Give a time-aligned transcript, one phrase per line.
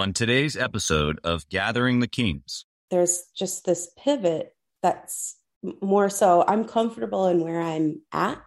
[0.00, 5.36] On today's episode of Gathering the Kings, there's just this pivot that's
[5.82, 8.40] more so I'm comfortable in where I'm at.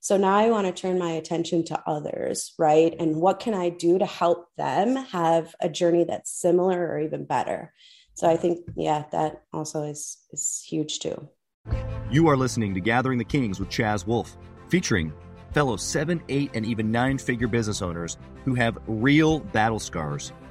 [0.00, 2.94] So now I want to turn my attention to others, right?
[3.00, 7.24] And what can I do to help them have a journey that's similar or even
[7.24, 7.72] better?
[8.12, 11.30] So I think, yeah, that also is is huge too.
[12.10, 14.36] You are listening to Gathering the Kings with Chaz Wolfe,
[14.68, 15.14] featuring
[15.52, 20.34] fellow seven, eight, and even nine figure business owners who have real battle scars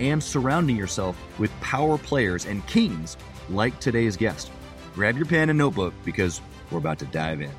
[0.00, 3.16] and surrounding yourself with power players and kings
[3.48, 4.50] like today's guest.
[4.94, 7.50] Grab your pen and notebook because we're about to dive in.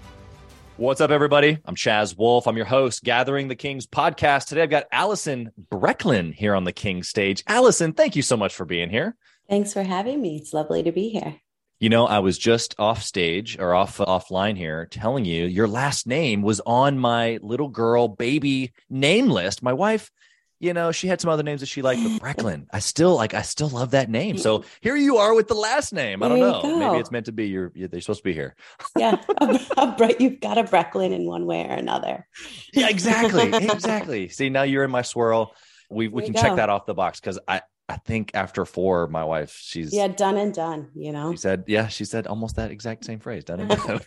[0.77, 1.57] What's up, everybody?
[1.63, 2.47] I'm Chaz Wolfe.
[2.47, 4.47] I'm your host, Gathering the Kings podcast.
[4.47, 7.43] Today I've got Allison Brecklin here on the Kings stage.
[7.47, 9.15] Allison, thank you so much for being here.
[9.49, 10.35] Thanks for having me.
[10.35, 11.39] It's lovely to be here.
[11.79, 16.07] You know, I was just off stage or off offline here telling you your last
[16.07, 19.63] name was on my little girl baby name list.
[19.63, 20.11] My wife
[20.59, 23.33] you know, she had some other names that she liked, but Brecklin, I still like,
[23.33, 24.37] I still love that name.
[24.37, 26.23] So here you are with the last name.
[26.23, 26.61] I don't know.
[26.77, 27.47] Maybe it's meant to be.
[27.47, 28.55] You're, they're supposed to be here.
[28.97, 29.21] yeah,
[30.19, 32.27] you've got a Brecklin in one way or another.
[32.73, 34.29] yeah, exactly, exactly.
[34.29, 35.53] See, now you're in my swirl.
[35.89, 36.41] We we can go.
[36.41, 40.07] check that off the box because I I think after four, my wife, she's yeah,
[40.07, 40.89] done and done.
[40.95, 44.01] You know, she said, yeah, she said almost that exact same phrase, done and done.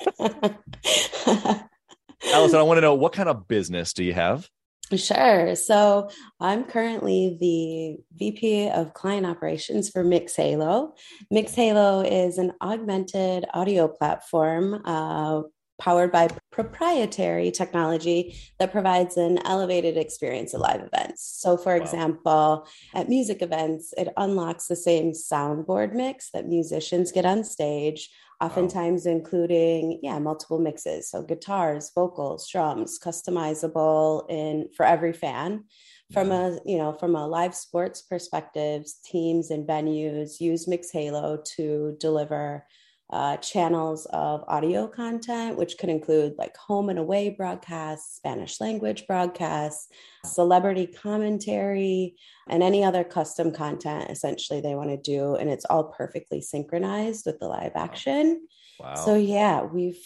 [2.33, 4.49] Allison, I want to know what kind of business do you have?
[4.97, 5.55] Sure.
[5.55, 6.09] So
[6.41, 10.93] I'm currently the VP of Client Operations for Mixhalo.
[11.33, 15.43] Mixhalo is an augmented audio platform uh,
[15.79, 21.23] powered by proprietary technology that provides an elevated experience at live events.
[21.41, 21.83] So, for wow.
[21.83, 28.11] example, at music events, it unlocks the same soundboard mix that musicians get on stage
[28.41, 29.13] oftentimes wow.
[29.13, 31.11] including yeah multiple mixes.
[31.11, 35.65] So guitars vocals drums customizable in for every fan.
[36.13, 41.97] From a you know from a live sports perspective teams and venues use mixhalo to
[42.01, 42.65] deliver
[43.11, 49.07] uh, channels of audio content, which could include like home and away broadcasts, Spanish language
[49.07, 49.89] broadcasts,
[50.27, 52.17] celebrity commentary,
[52.49, 55.37] and any other custom content essentially they want to do.
[55.37, 58.47] And it's all perfectly synchronized with the live action.
[58.79, 58.95] Wow.
[58.95, 60.05] So, yeah, we've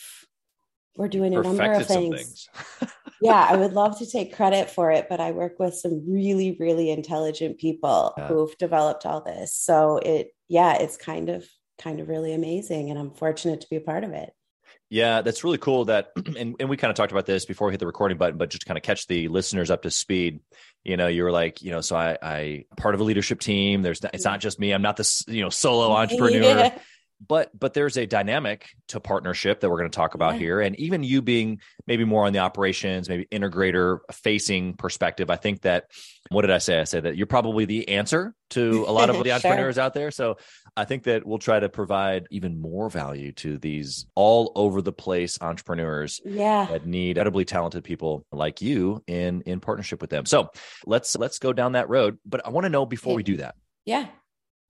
[0.97, 2.49] we're doing a number of things.
[2.79, 2.93] things.
[3.23, 6.57] yeah, I would love to take credit for it, but I work with some really,
[6.61, 8.29] really intelligent people yeah.
[8.29, 9.55] who've developed all this.
[9.55, 11.49] So it, yeah, it's kind of
[11.83, 12.91] kind of really amazing.
[12.91, 14.33] And I'm fortunate to be a part of it.
[14.89, 15.87] Yeah, that's really cool.
[15.87, 18.39] That and, and we kind of talked about this before we hit the recording button,
[18.39, 20.41] but just kind of catch the listeners up to speed.
[20.85, 23.83] You know, you were like, you know, so I, I part of a leadership team.
[23.83, 24.73] There's it's not just me.
[24.73, 26.41] I'm not this, you know, solo entrepreneur.
[26.41, 26.79] Yeah
[27.27, 30.41] but but there's a dynamic to partnership that we're going to talk about yeah.
[30.41, 30.61] here.
[30.61, 35.63] And even you being maybe more on the operations maybe integrator facing perspective i think
[35.63, 35.85] that
[36.31, 36.81] what did i say?
[36.81, 39.35] I said that you're probably the answer to a lot of the sure.
[39.35, 40.11] entrepreneurs out there.
[40.11, 40.37] So
[40.77, 44.93] i think that we'll try to provide even more value to these all over the
[44.93, 46.67] place entrepreneurs yeah.
[46.67, 50.27] that need incredibly talented people like you in in partnership with them.
[50.27, 50.51] So
[50.87, 52.19] let's let's go down that road.
[52.25, 53.55] But i want to know before we do that
[53.85, 54.07] yeah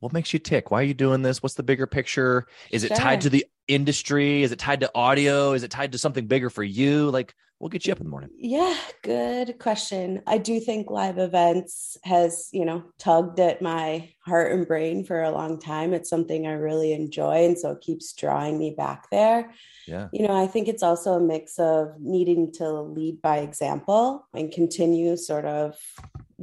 [0.03, 0.73] what makes you tick?
[0.73, 1.45] Why are you doing this?
[1.45, 2.49] What's the bigger picture?
[2.73, 2.93] Is sure.
[2.93, 4.43] it tied to the industry?
[4.43, 5.53] Is it tied to audio?
[5.53, 7.09] Is it tied to something bigger for you?
[7.11, 8.31] Like, we'll get you up in the morning.
[8.37, 10.21] Yeah, good question.
[10.27, 15.23] I do think live events has, you know, tugged at my heart and brain for
[15.23, 15.95] a long time.
[15.95, 17.45] It's something I really enjoy.
[17.45, 19.53] And so it keeps drawing me back there.
[19.87, 20.09] Yeah.
[20.13, 24.51] You know, I think it's also a mix of needing to lead by example and
[24.51, 25.77] continue sort of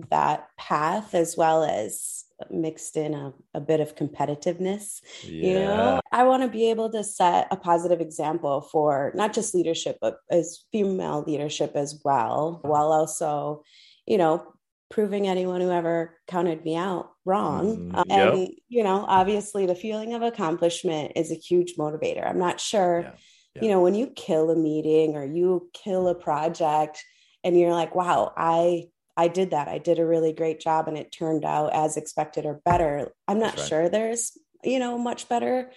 [0.10, 5.48] that path as well as mixed in a, a bit of competitiveness yeah.
[5.48, 9.54] you know i want to be able to set a positive example for not just
[9.54, 13.64] leadership but as female leadership as well while also
[14.06, 14.54] you know
[14.90, 18.34] proving anyone who ever counted me out wrong mm, yep.
[18.34, 23.02] and you know obviously the feeling of accomplishment is a huge motivator i'm not sure
[23.02, 23.12] yeah.
[23.56, 23.64] Yeah.
[23.64, 27.04] you know when you kill a meeting or you kill a project
[27.44, 28.86] and you're like wow i
[29.20, 29.68] I did that.
[29.68, 33.12] I did a really great job and it turned out as expected or better.
[33.28, 33.68] I'm not right.
[33.68, 35.72] sure there's, you know, much better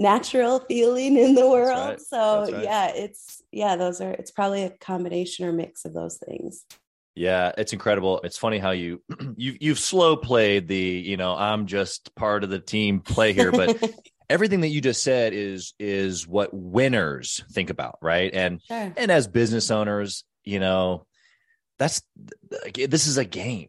[0.00, 1.90] natural feeling in the world.
[1.90, 2.00] Right.
[2.00, 2.64] So right.
[2.64, 6.64] yeah, it's yeah, those are it's probably a combination or mix of those things.
[7.14, 8.20] Yeah, it's incredible.
[8.24, 9.00] It's funny how you
[9.36, 13.52] you've you've slow played the, you know, I'm just part of the team play here,
[13.52, 13.80] but
[14.28, 18.34] everything that you just said is is what winners think about, right?
[18.34, 18.92] And sure.
[18.96, 21.06] and as business owners, you know,
[21.78, 22.02] that's
[22.74, 23.68] this is a game,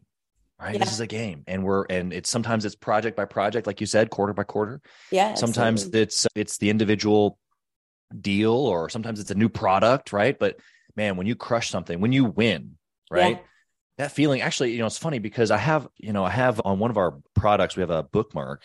[0.60, 0.74] right?
[0.74, 0.80] Yeah.
[0.80, 3.86] This is a game, and we're and it's sometimes it's project by project, like you
[3.86, 4.80] said, quarter by quarter.
[5.10, 5.34] Yeah.
[5.34, 6.00] Sometimes absolutely.
[6.02, 7.38] it's it's the individual
[8.18, 10.38] deal, or sometimes it's a new product, right?
[10.38, 10.56] But
[10.96, 12.76] man, when you crush something, when you win,
[13.10, 13.36] right?
[13.36, 13.42] Yeah.
[13.98, 16.78] That feeling actually, you know, it's funny because I have, you know, I have on
[16.78, 18.62] one of our products, we have a bookmark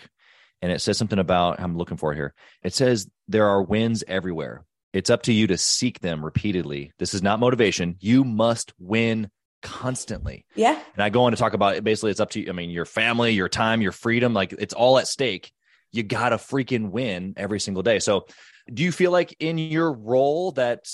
[0.62, 2.34] and it says something about, I'm looking for it here.
[2.64, 4.64] It says, there are wins everywhere.
[4.94, 6.94] It's up to you to seek them repeatedly.
[7.00, 7.98] This is not motivation.
[8.00, 9.30] You must win
[9.66, 10.46] constantly.
[10.54, 10.80] Yeah.
[10.94, 11.84] And I go on to talk about it.
[11.84, 12.50] Basically, it's up to you.
[12.50, 15.52] I mean, your family, your time, your freedom, like it's all at stake.
[15.92, 18.00] You got to freaking win every single day.
[18.00, 18.28] So,
[18.72, 20.88] do you feel like in your role that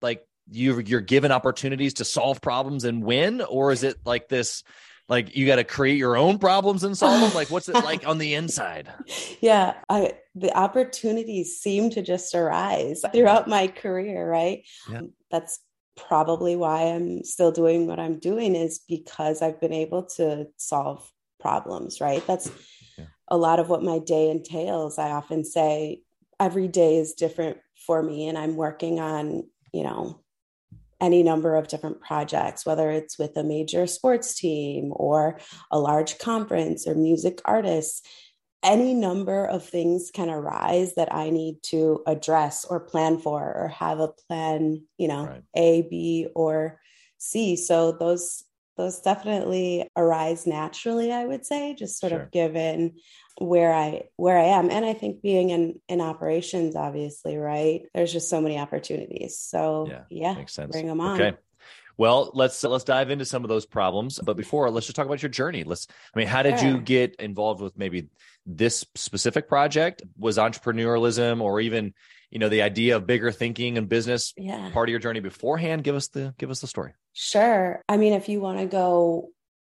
[0.00, 4.62] like you you're given opportunities to solve problems and win or is it like this
[5.08, 8.06] like you got to create your own problems and solve them like what's it like
[8.06, 8.92] on the inside
[9.40, 15.02] yeah i the opportunities seem to just arise throughout my career right yeah.
[15.30, 15.60] that's
[15.96, 21.10] probably why i'm still doing what i'm doing is because i've been able to solve
[21.40, 22.50] problems right that's
[22.96, 23.04] yeah.
[23.28, 26.00] a lot of what my day entails i often say
[26.40, 29.42] every day is different for me and i'm working on
[29.72, 30.22] you know
[31.02, 35.38] any number of different projects, whether it's with a major sports team or
[35.72, 38.02] a large conference or music artists.
[38.62, 43.68] Any number of things can arise that I need to address or plan for or
[43.68, 45.42] have a plan, you know, right.
[45.56, 46.80] A, B, or
[47.18, 47.56] C.
[47.56, 48.44] So those
[48.76, 52.22] those definitely arise naturally, I would say, just sort sure.
[52.22, 52.94] of given
[53.38, 54.70] where I where I am.
[54.70, 57.82] And I think being in in operations, obviously, right?
[57.94, 59.38] There's just so many opportunities.
[59.38, 60.72] So yeah, yeah makes sense.
[60.72, 61.20] Bring them on.
[61.20, 61.36] Okay.
[61.98, 64.18] Well, let's let's dive into some of those problems.
[64.18, 65.64] But before, let's just talk about your journey.
[65.64, 65.86] Let's.
[66.14, 66.68] I mean, how did sure.
[66.68, 68.08] you get involved with maybe
[68.46, 70.02] this specific project?
[70.18, 71.94] Was entrepreneurialism or even
[72.30, 74.70] you know the idea of bigger thinking and business yeah.
[74.72, 75.84] part of your journey beforehand?
[75.84, 76.92] Give us the give us the story.
[77.12, 77.82] Sure.
[77.88, 79.28] I mean, if you want to go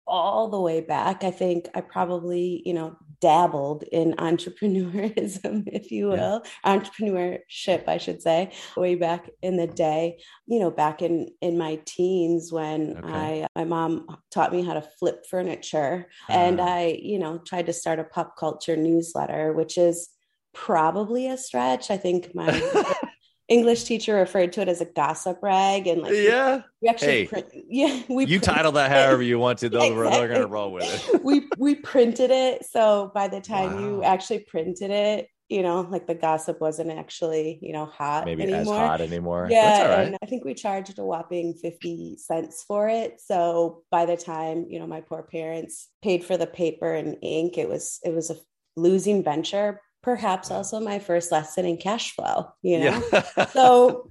[0.06, 6.08] all the way back, I think I probably you know dabbled in entrepreneurism, if you
[6.08, 6.78] will, yeah.
[6.78, 10.20] entrepreneurship, I should say, way back in the day.
[10.48, 13.44] You know, back in in my teens when okay.
[13.44, 16.34] I my mom taught me how to flip furniture, uh.
[16.34, 16.70] and uh-huh.
[16.70, 20.10] I you know tried to start a pop culture newsletter, which is
[20.54, 21.92] probably a stretch.
[21.92, 22.48] I think my
[23.50, 27.28] English teacher referred to it as a gossip rag, and like yeah, we actually hey,
[27.28, 29.70] print, yeah we you title that however you want to.
[29.70, 30.12] They'll exactly.
[30.12, 31.24] they're going to roll with it.
[31.24, 33.80] we we printed it, so by the time wow.
[33.80, 38.44] you actually printed it, you know, like the gossip wasn't actually you know hot maybe
[38.44, 38.60] anymore.
[38.62, 39.48] as hot anymore.
[39.50, 43.20] Yeah, and I think we charged a whopping fifty cents for it.
[43.20, 47.58] So by the time you know my poor parents paid for the paper and ink,
[47.58, 48.36] it was it was a
[48.76, 53.04] losing venture perhaps also my first lesson in cash flow you know?
[53.12, 53.46] Yeah.
[53.54, 54.10] so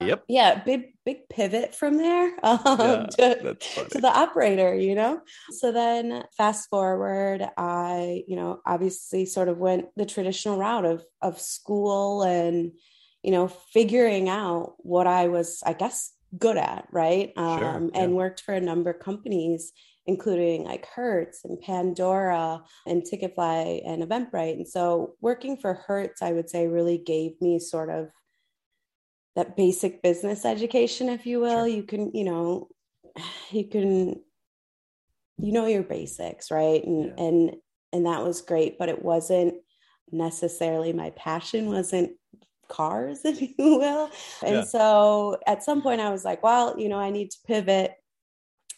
[0.00, 0.24] yep.
[0.28, 3.54] yeah big big pivot from there um, yeah, to,
[3.90, 5.20] to the operator you know?
[5.50, 11.04] So then fast forward i you know obviously sort of went the traditional route of
[11.22, 12.72] of school and
[13.22, 17.32] you know figuring out what i was i guess good at right?
[17.36, 18.02] Um, sure, yeah.
[18.02, 19.72] and worked for a number of companies
[20.06, 24.54] including like Hertz and Pandora and Ticketfly and Eventbrite.
[24.54, 28.10] And so working for Hertz, I would say, really gave me sort of
[29.36, 31.66] that basic business education, if you will.
[31.66, 31.68] Sure.
[31.68, 32.68] You can, you know,
[33.50, 34.20] you can,
[35.38, 36.84] you know, your basics, right?
[36.84, 37.24] And yeah.
[37.24, 37.56] and
[37.92, 39.54] and that was great, but it wasn't
[40.12, 41.66] necessarily my passion.
[41.66, 42.12] wasn't
[42.68, 44.10] cars, if you will.
[44.42, 44.64] And yeah.
[44.64, 47.92] so at some point I was like, well, you know, I need to pivot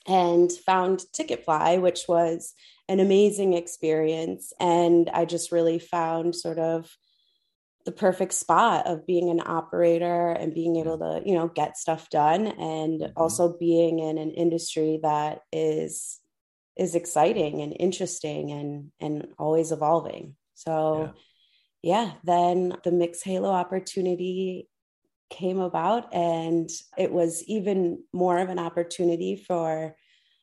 [0.06, 2.54] and found Ticketfly, which was
[2.88, 4.52] an amazing experience.
[4.60, 6.90] And I just really found sort of
[7.84, 12.10] the perfect spot of being an operator and being able to, you know, get stuff
[12.10, 13.12] done and mm-hmm.
[13.16, 16.18] also being in an industry that is
[16.76, 20.36] is exciting and interesting and and always evolving.
[20.54, 21.12] So
[21.82, 24.68] yeah, yeah then the Mixhalo opportunity
[25.32, 29.96] came about and it was even more of an opportunity for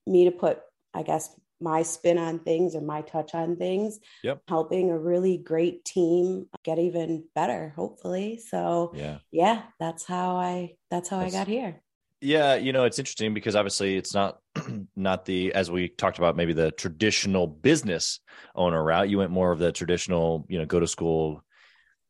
[0.06, 0.60] me to put
[0.94, 1.30] i guess
[1.62, 4.42] my spin on things or my touch on things yep.
[4.48, 8.38] helping a really great team get even better hopefully.
[8.38, 9.18] So yeah.
[9.32, 11.82] yeah that's how i that's how that's, i got here.
[12.22, 14.40] Yeah you know it's interesting because obviously it's not
[14.96, 18.20] not the as we talked about maybe the traditional business
[18.56, 19.10] owner route.
[19.10, 21.44] You went more of the traditional you know go to school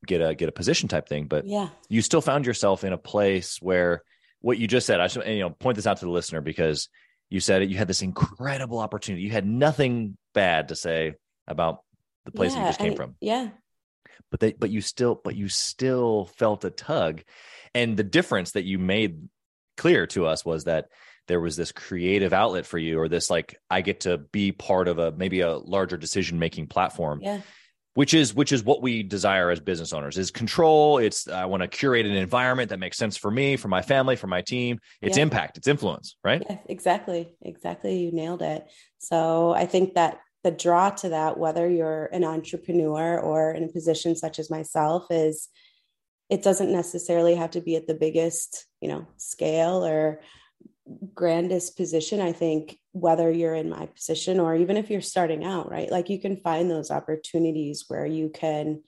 [0.05, 2.97] get a get a position type thing but yeah you still found yourself in a
[2.97, 4.01] place where
[4.41, 6.87] what you just said i should you know point this out to the listener because
[7.29, 9.23] you said it, you had this incredible opportunity.
[9.23, 11.13] You had nothing bad to say
[11.47, 11.83] about
[12.25, 13.15] the place yeah, you just came from.
[13.21, 13.49] Yeah.
[14.31, 17.21] But they, but you still, but you still felt a tug.
[17.73, 19.29] And the difference that you made
[19.77, 20.89] clear to us was that
[21.27, 24.87] there was this creative outlet for you or this like i get to be part
[24.89, 27.39] of a maybe a larger decision making platform yeah
[27.99, 30.99] which is which is what we desire as business owners is control.
[30.99, 34.15] It's i want to curate an environment that makes sense for me for my family
[34.15, 34.79] for my team.
[35.01, 35.23] It's yeah.
[35.23, 36.41] impact it's influence right?
[36.49, 38.65] Yeah, exactly exactly you nailed it.
[38.99, 43.67] So i think that the draw to that whether you're an entrepreneur or in a
[43.67, 45.49] position such as myself is
[46.29, 50.21] it doesn't necessarily have to be at the biggest you know scale or
[51.13, 55.69] grandest position i think whether you're in my position or even if you're starting out
[55.69, 58.81] right like you can find those opportunities where you can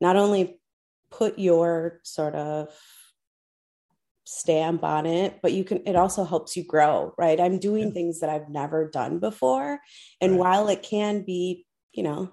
[0.00, 0.60] not only
[1.10, 2.68] put your sort of
[4.24, 7.94] stamp on it but you can it also helps you grow right i'm doing yeah.
[7.94, 9.80] things that i've never done before
[10.20, 10.40] and right.
[10.40, 12.30] while it can be you know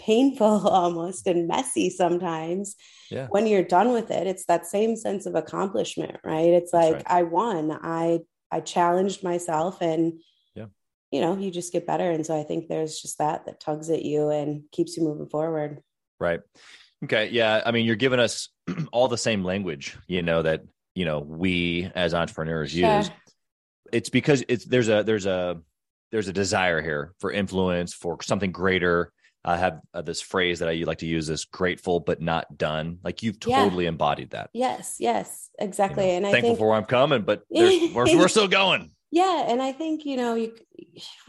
[0.00, 2.76] painful almost and messy sometimes
[3.10, 3.26] yeah.
[3.30, 6.50] when you're done with it it's that same sense of accomplishment right?
[6.50, 7.04] It's like right.
[7.06, 7.70] i won.
[7.70, 10.20] I i challenged myself and
[10.54, 10.66] yeah.
[11.10, 12.10] you know you just get better.
[12.10, 15.28] And so i think there's just that that tugs at you and keeps you moving
[15.28, 15.82] forward.
[16.18, 16.40] Right.
[17.04, 17.30] Okay.
[17.30, 17.62] Yeah.
[17.64, 18.48] I mean you're giving us
[18.92, 20.62] all the same language you know that
[20.94, 22.96] you know we as entrepreneurs sure.
[22.98, 23.10] use.
[23.92, 25.60] It's because it's there's a there's a
[26.12, 29.12] there's a desire here for influence for something greater
[29.44, 32.98] I have uh, this phrase that I like to use is grateful but not done.
[33.02, 33.88] Like you've totally yeah.
[33.88, 34.50] embodied that.
[34.52, 36.04] Yes, yes, exactly.
[36.04, 38.90] You know, and I thankful think, for where I'm coming, but we're, we're still going.
[39.10, 40.52] Yeah, and I think you know, you,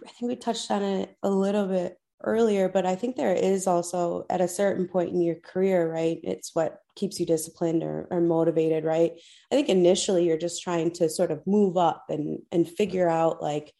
[0.05, 3.65] I think we touched on it a little bit earlier, but I think there is
[3.65, 6.19] also at a certain point in your career, right?
[6.23, 9.13] It's what keeps you disciplined or, or motivated, right?
[9.51, 13.41] I think initially you're just trying to sort of move up and and figure out
[13.41, 13.73] like,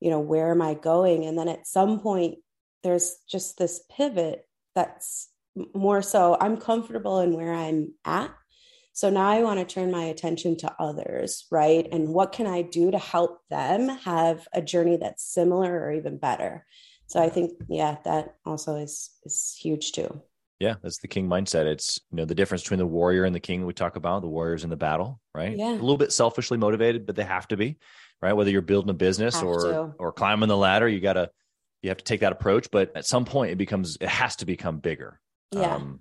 [0.00, 1.24] you know, where am I going?
[1.24, 2.38] And then at some point
[2.82, 5.28] there's just this pivot that's
[5.74, 8.30] more so I'm comfortable in where I'm at.
[8.92, 11.86] So now I want to turn my attention to others, right?
[11.90, 16.18] And what can I do to help them have a journey that's similar or even
[16.18, 16.66] better?
[17.06, 20.20] So I think, yeah, that also is is huge too.
[20.58, 21.66] Yeah, that's the king mindset.
[21.66, 24.22] It's you know the difference between the warrior and the king we talk about.
[24.22, 25.56] The warriors in the battle, right?
[25.56, 25.72] Yeah.
[25.72, 27.78] A little bit selfishly motivated, but they have to be,
[28.20, 28.32] right?
[28.32, 29.94] Whether you're building a business have or to.
[29.98, 31.30] or climbing the ladder, you got to
[31.82, 34.46] you have to take that approach but at some point it becomes it has to
[34.46, 35.20] become bigger.
[35.52, 35.76] Yeah.
[35.76, 36.00] Um,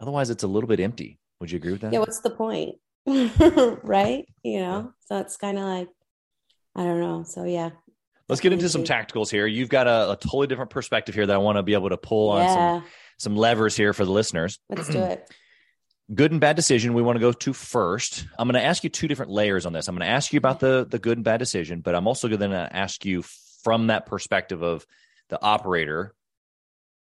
[0.00, 1.18] otherwise it's a little bit empty.
[1.40, 1.92] Would you agree with that?
[1.92, 2.76] Yeah what's the point?
[3.06, 4.26] Right?
[4.42, 4.86] You know yeah.
[5.06, 5.88] so it's kind of like
[6.76, 7.24] i don't know.
[7.24, 7.70] So yeah.
[8.26, 9.46] Let's get into some tacticals here.
[9.46, 11.98] You've got a, a, totally different perspective here that i want to be able to
[11.98, 12.54] pull on yeah.
[12.54, 12.84] some
[13.18, 14.58] some levers here for the listeners.
[14.68, 15.30] Let's do it.
[16.14, 18.26] Good and bad decision we want to go to first.
[18.38, 19.88] I'm going to ask you two different layers on this.
[19.88, 22.28] I'm going to ask you about the the good and bad decision but i'm also
[22.28, 23.22] going to ask you
[23.62, 24.86] from that perspective of
[25.28, 26.14] the operator,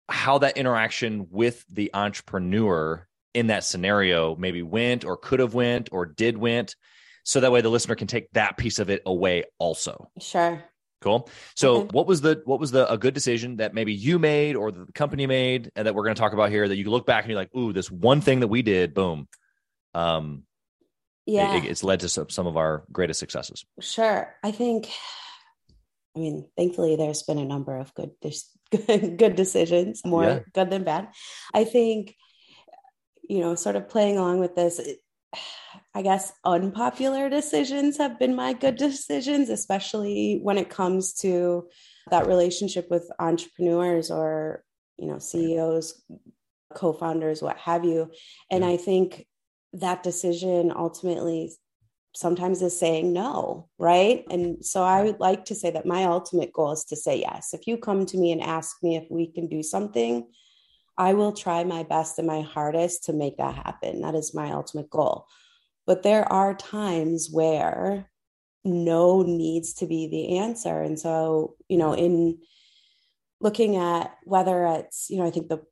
[0.08, 5.88] how that interaction with the entrepreneur in that scenario maybe went or could have went
[5.92, 6.76] or did went.
[7.24, 10.10] So that way the listener can take that piece of it away also.
[10.20, 10.62] Sure.
[11.00, 11.28] Cool.
[11.54, 11.88] So okay.
[11.92, 14.86] what was the what was the a good decision that maybe you made or the
[14.94, 17.30] company made and that we're going to talk about here that you look back and
[17.30, 19.28] you're like ooh this one thing that we did boom.
[19.94, 20.44] Um
[21.26, 23.66] yeah it, it's led to some, some of our greatest successes.
[23.80, 24.34] Sure.
[24.42, 24.88] I think
[26.16, 28.10] I mean, thankfully, there's been a number of good,
[28.70, 30.40] good, good decisions, more yeah.
[30.52, 31.08] good than bad.
[31.52, 32.14] I think,
[33.28, 34.80] you know, sort of playing along with this,
[35.94, 41.68] I guess unpopular decisions have been my good decisions, especially when it comes to
[42.10, 44.64] that relationship with entrepreneurs or,
[44.98, 46.02] you know, CEOs,
[46.74, 48.10] co founders, what have you.
[48.50, 48.70] And yeah.
[48.70, 49.26] I think
[49.72, 51.52] that decision ultimately
[52.14, 54.24] sometimes is saying no, right?
[54.30, 57.52] And so I would like to say that my ultimate goal is to say yes.
[57.54, 60.26] If you come to me and ask me if we can do something,
[60.96, 64.02] I will try my best and my hardest to make that happen.
[64.02, 65.26] That is my ultimate goal.
[65.86, 68.08] But there are times where
[68.64, 70.80] no needs to be the answer.
[70.80, 72.38] And so, you know, in
[73.40, 75.62] looking at whether it's, you know, I think the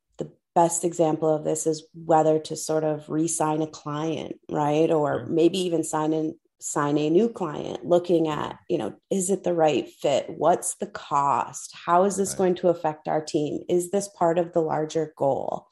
[0.54, 4.90] best example of this is whether to sort of re-sign a client right?
[4.90, 9.44] Or maybe even sign in sign a new client looking at you know is it
[9.44, 10.26] the right fit?
[10.28, 11.74] What's the cost?
[11.86, 12.38] How is this right.
[12.38, 13.62] going to affect our team?
[13.68, 15.66] Is this part of the larger goal?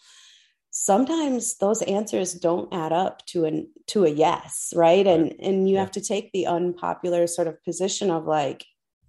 [0.70, 5.06] Sometimes those answers don't add up to an to a yes right, right.
[5.06, 5.80] and and you yeah.
[5.80, 8.64] have to take the unpopular sort of position of like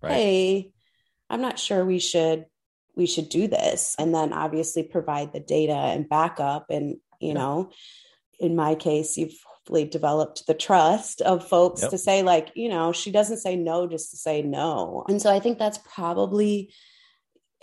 [0.07, 0.71] hey
[1.29, 2.45] i'm not sure we should
[2.95, 7.33] we should do this and then obviously provide the data and backup and you yeah.
[7.33, 7.71] know
[8.39, 11.91] in my case you've hopefully developed the trust of folks Yep.
[11.91, 15.31] to say like you know she doesn't say no just to say no and so
[15.31, 16.73] i think that's probably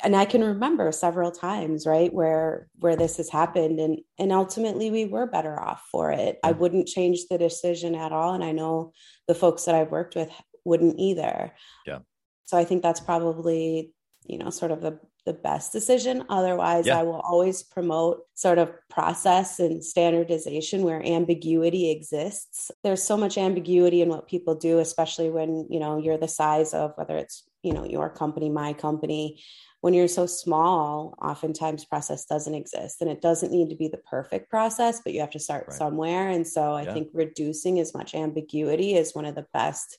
[0.03, 4.91] and i can remember several times right where where this has happened and and ultimately
[4.91, 6.61] we were better off for it i mm-hmm.
[6.61, 8.93] wouldn't change the decision at all and i know
[9.27, 10.31] the folks that i've worked with
[10.65, 11.53] wouldn't either
[11.85, 11.99] Yeah.
[12.45, 13.93] so i think that's probably
[14.25, 16.99] you know sort of the the best decision otherwise Yeah.
[16.99, 23.37] i will always promote sort of process and standardization where ambiguity exists there's so much
[23.39, 27.45] ambiguity in what people do especially when you know you're the size of whether it's
[27.63, 29.43] you know your company my company
[29.81, 33.99] when you're so small oftentimes process doesn't exist and it doesn't need to be the
[33.99, 35.77] perfect process but you have to start Right.
[35.77, 36.95] somewhere and so i Yeah.
[36.95, 39.99] think reducing as much ambiguity is one of the best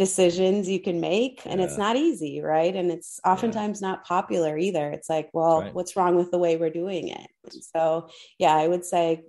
[0.00, 4.90] decisions you can make and it's not easy right and it's oftentimes not popular either
[4.90, 5.74] it's like well right.
[5.74, 9.24] what's wrong with the way we're doing it And so yeah i would say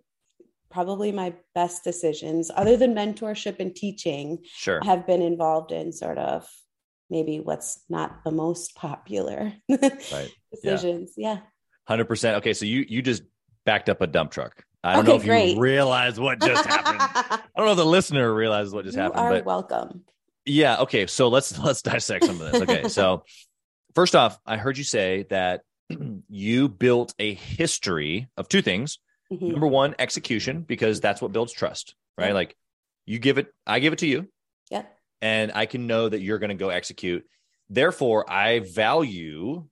[0.69, 4.79] probably my best decisions other than mentorship and teaching Sure.
[4.81, 6.47] have been involved in sort of
[7.09, 10.31] maybe what's not the most popular Right.
[10.53, 11.39] decisions yeah,
[11.85, 12.37] Hundred percent.
[12.37, 13.23] Okay, so you you just
[13.65, 14.63] backed up a dump truck.
[14.85, 15.55] I don't Okay, know if great.
[15.55, 17.01] you realize what just happened.
[17.53, 20.05] I don't know if the listener realizes what just you happened, are but welcome
[20.45, 20.77] yeah.
[20.81, 22.61] Okay, so let's let's dissect some of this.
[22.61, 23.23] Okay, so
[23.95, 25.61] first off, I heard you say that
[26.29, 28.99] you built a history of two things.
[29.31, 29.51] Mhm.
[29.51, 32.27] Number one, execution, because that's what builds trust, right?
[32.27, 32.33] Yeah.
[32.33, 32.55] Like
[33.05, 34.27] you give it, I give it to you,
[34.69, 34.83] yeah
[35.21, 37.25] and I can know that you're going to go execute.
[37.69, 39.65] Therefore, I value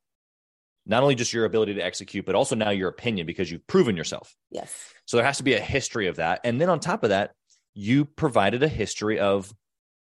[0.86, 3.98] not only just your ability to execute, but also now your opinion because you've proven
[3.98, 4.36] yourself.
[4.50, 6.42] yes So there has to be a history of that.
[6.44, 7.32] And then on top of that,
[7.74, 9.54] you provided a history of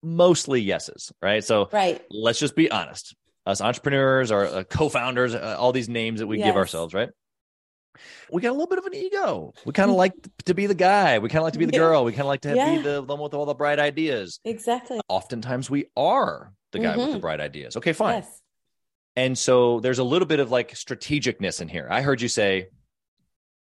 [0.06, 1.44] mostly yeses, right?
[1.44, 3.16] So right let's just be honest.
[3.46, 7.10] Us entrepreneurs or uh, co-founders, uh, all these names that we give ourselves, right?
[8.32, 9.54] We got a little bit of an ego.
[9.66, 10.14] We kind of like
[10.46, 11.20] to be the guy.
[11.20, 12.04] We kind of like to be the girl.
[12.04, 12.76] We kind of like to Yeah.
[12.78, 14.40] be the one with all the bright ideas.
[14.44, 17.22] exactly Oftentimes we are the guy with the Mhm.
[17.22, 17.78] bright ideas.
[17.78, 18.16] Okay, fine.
[18.16, 18.42] yes
[19.16, 21.88] And so there's a little bit of like strategicness in here.
[21.90, 22.68] I heard you say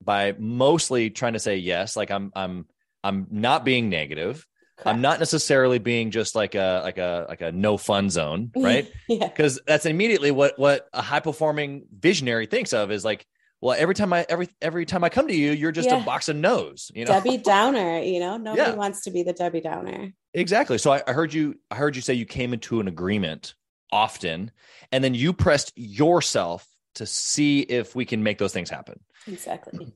[0.03, 2.67] by mostly trying to say yes, like I'm I'm
[3.05, 4.45] I'm not being negative.
[4.85, 8.91] I'm not necessarily being just like a like a like a no fun zone, right?
[9.09, 13.27] yeah Because that's immediately what what a high performing visionary thinks of is like,
[13.61, 16.03] well, every time I every every time I come to you, you're just Yeah.
[16.03, 17.13] a box of no's, you know.
[17.13, 18.75] debbie downer you know nobody Yeah.
[18.75, 20.77] wants to be the debbie downer Exactly.
[20.77, 21.59] So I, I heard you.
[21.71, 23.55] I heard you say you came into an agreement
[23.91, 24.51] often,
[24.93, 29.01] and then you pressed yourself to see if we can make those things happen.
[29.27, 29.93] exactly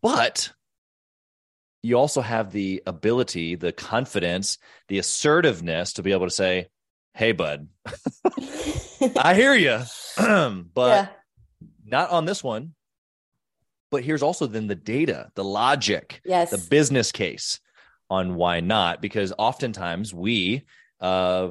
[0.00, 0.50] But
[1.84, 4.56] you also have the ability, the confidence,
[4.88, 6.68] the assertiveness to be able to say,
[7.12, 7.68] "Hey, bud,
[9.16, 9.80] I hear you,
[10.16, 11.08] but yeah.
[11.84, 12.74] not on this one."
[13.90, 16.50] But here's also then the data, the logic, yes.
[16.50, 17.60] the business case
[18.10, 20.62] on why not because oftentimes we
[21.00, 21.50] uh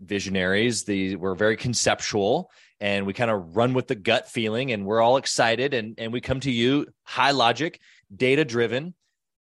[0.00, 2.50] visionaries the we're very conceptual
[2.80, 6.12] and we kind of run with the gut feeling and we're all excited and and
[6.12, 7.78] we come to you high logic
[8.14, 8.94] data driven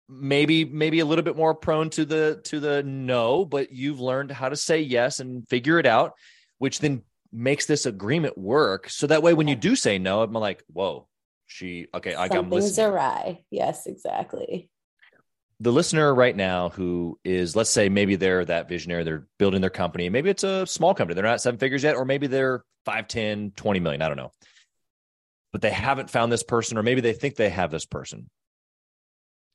[0.09, 4.31] maybe maybe a little bit more prone to the to the no but you've learned
[4.31, 6.13] how to say yes and figure it out
[6.59, 8.89] which then makes this agreement work.
[8.89, 11.09] So that way when you do say no i'm like whoa
[11.47, 13.45] she okay I, something's listening awry.
[13.51, 14.71] Yes exactly.
[15.61, 19.71] The listener right now who is let's say maybe they're that visionary they're building their
[19.71, 23.09] company maybe it's a small company they're not seven figures yet or maybe they're 5
[23.09, 24.33] 10 20 million i don't know.
[25.53, 28.29] But they haven't found this person or maybe they think they have this person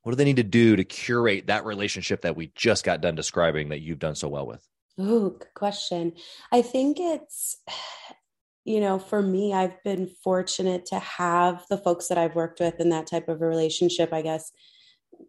[0.03, 3.15] what do they need to do to curate that relationship that we just got done
[3.15, 4.67] describing that you've done so well with
[4.99, 6.13] Oh, good question.
[6.51, 7.57] I think it's,
[8.65, 12.79] you know, for me, I've been fortunate to have the folks that I've worked with
[12.79, 14.51] in that type of a relationship, I guess,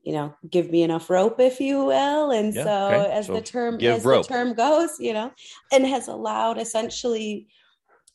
[0.03, 2.31] you know, give me enough rope, if you will.
[2.33, 3.13] And Yeah, so okay.
[3.13, 4.27] as So the term as rope.
[4.27, 5.33] the term goes, you know,
[5.73, 7.47] and has allowed essentially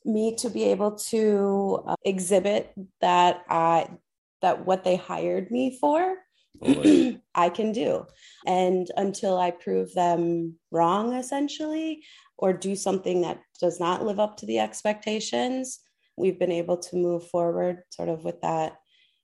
[0.06, 3.90] me to be able to uh, exhibit that I
[4.42, 6.16] that what they hired me for.
[7.36, 8.06] I can do.
[8.46, 12.04] And until I prove them wrong, essentially,
[12.38, 15.80] or do something that does not live up to the expectations,
[16.18, 18.78] we've been able to move forward sort of with that,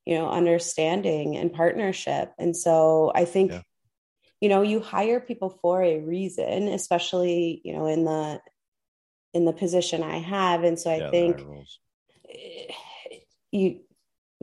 [0.05, 2.33] you know, understanding and partnership.
[2.37, 3.61] And so I think, Yeah.
[4.41, 8.41] you know, you hire people for a reason, especially, you know, in the
[9.33, 10.63] in the position I have.
[10.63, 11.41] And so I Yeah, think
[12.29, 12.73] eh,
[13.51, 13.81] you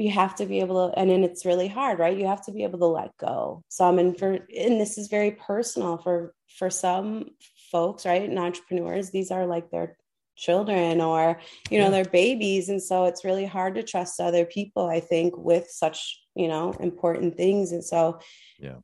[0.00, 2.16] you have to be able to and then it's really hard right?
[2.18, 3.62] You have to be able to let go.
[3.68, 7.30] Some and for and this is very personal for for some
[7.70, 8.28] folks right?
[8.28, 9.96] And entrepreneurs these are like their
[10.36, 11.38] children or
[11.70, 11.90] you know Yeah.
[11.90, 12.68] their babies.
[12.70, 15.98] And so it's really hard to trust other people i think with such
[16.34, 17.72] you know important things.
[17.72, 18.20] And so
[18.58, 18.78] Yeah.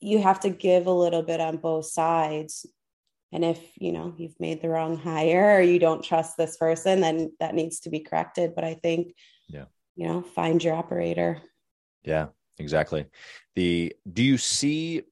[0.00, 2.66] you have to give a little bit on both sides.
[3.34, 7.00] And if you know you've made the wrong hire or you don't trust this person
[7.00, 8.54] then that needs to be corrected.
[8.54, 9.14] But i think
[9.48, 11.40] yeah you know find your operator
[12.04, 12.26] yeah
[12.58, 13.06] exactly
[13.54, 15.02] the do you see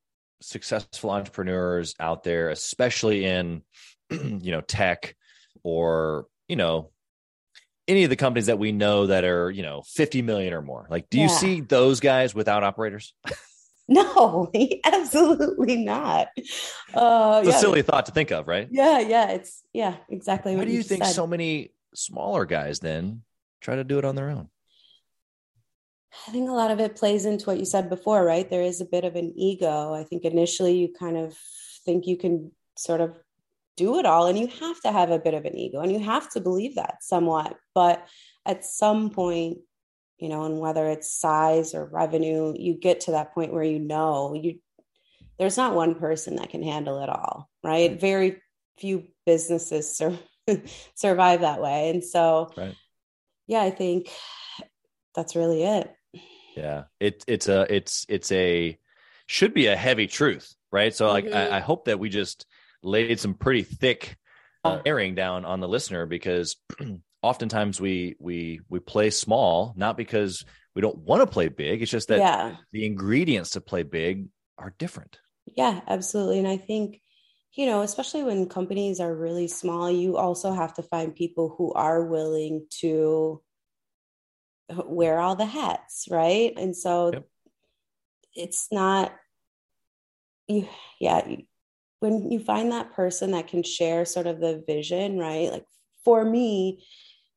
[0.41, 3.63] successful entrepreneurs out there especially in
[4.11, 5.15] you know tech
[5.63, 6.91] or you know
[7.89, 10.87] any of the companies that we know that are you know 50 million or more
[10.91, 11.25] like do yeah.
[11.25, 13.15] you see those guys without operators
[13.91, 14.49] No,
[14.85, 16.29] absolutely not.
[16.95, 17.57] Uh, it's yeah.
[17.57, 18.69] a silly thought to think of, right?
[18.71, 20.55] Yeah, yeah, it's yeah, exactly.
[20.55, 21.13] Why do you, you think said.
[21.13, 23.23] so many smaller guys then
[23.61, 24.49] try to do it on their own?
[26.27, 28.49] I think a lot of it plays into what you said before, right?
[28.49, 29.95] There is a bit of an ego.
[29.95, 31.37] I think initially you kind of
[31.85, 33.17] think you can sort of
[33.77, 36.01] do it all, and you have to have a bit of an ego, and you
[36.01, 37.57] have to believe that somewhat.
[37.75, 38.07] But
[38.45, 39.59] at some point,
[40.19, 43.79] you know, and whether it's size or revenue, you get to that point where you
[43.79, 44.59] know you
[45.39, 47.99] there's not one person that can handle it all, right?
[47.99, 48.43] Very
[48.79, 50.19] few businesses sur-
[50.95, 51.89] survive that way.
[51.89, 52.75] And so right.
[53.47, 54.11] yeah, I think
[55.15, 55.91] that's really it.
[56.61, 56.85] Yeah.
[56.99, 58.79] It it's a it's it's a
[59.27, 60.95] should be a heavy truth, right?
[60.95, 61.53] So like mm-hmm.
[61.53, 62.47] I, I hope that we just
[62.83, 64.17] laid some pretty thick
[64.65, 66.57] uh, airing down on the listener because
[67.23, 70.45] oftentimes we we we play small not because
[70.75, 72.57] we don't want to play big it's just that yeah.
[72.73, 75.19] the ingredients to play big are different
[75.57, 77.01] yeah absolutely and i think
[77.55, 81.73] you know especially when companies are really small you also have to find people who
[81.73, 83.41] are willing to
[84.87, 87.27] wear all the hats right and so yep.
[88.35, 89.13] it's not
[90.49, 90.69] you
[91.01, 91.27] yeah
[92.01, 95.65] when you find that person that can share sort of the vision right like
[96.05, 96.83] for me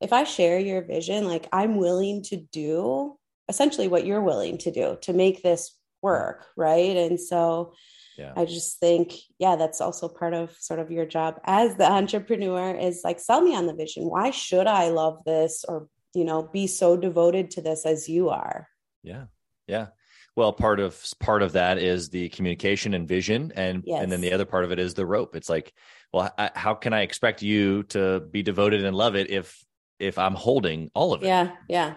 [0.03, 3.17] if I share your vision, like I'm willing to do
[3.47, 6.45] essentially what you're willing to do to make this work.
[6.57, 6.97] Right.
[6.97, 7.73] And so
[8.17, 8.33] yeah.
[8.35, 12.75] I just think, yeah, that's also part of sort of your job as the entrepreneur
[12.75, 14.03] is like, sell me on the vision.
[14.03, 18.29] Why should I love this or, you know, be so devoted to this as you
[18.29, 18.67] are?
[19.03, 19.25] Yeah.
[19.67, 19.87] Yeah.
[20.35, 24.01] Well, part of part of that is the communication and vision, and yes.
[24.01, 25.35] and then the other part of it is the rope.
[25.35, 25.71] It's like,
[26.11, 29.63] well, I, how can I expect you to be devoted and love it if
[29.99, 31.27] if I'm holding all of it.
[31.27, 31.91] Yeah, yeah.
[31.91, 31.95] A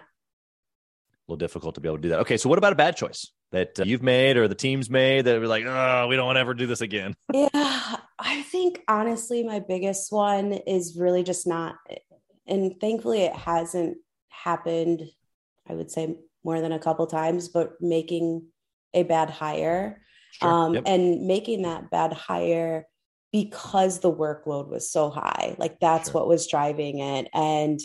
[1.29, 2.21] little difficult to be able to do that.
[2.21, 5.25] Okay, so what about a bad choice that uh, you've made or the team's made
[5.25, 7.15] that we're like, oh, we don't want to ever do this again?
[7.35, 11.75] Yeah, I think honestly, my biggest one is really just not,
[12.47, 13.99] and thankfully it hasn't
[14.45, 15.03] happened.
[15.69, 18.47] I would say more than a couple times, but making
[18.95, 20.01] a bad hire,
[20.33, 20.49] sure.
[20.49, 20.85] um, yep.
[20.87, 22.87] and making that bad hire
[23.33, 25.57] because the workload was so high.
[25.59, 26.21] Like that's sure.
[26.21, 27.29] what was driving it.
[27.35, 27.81] And,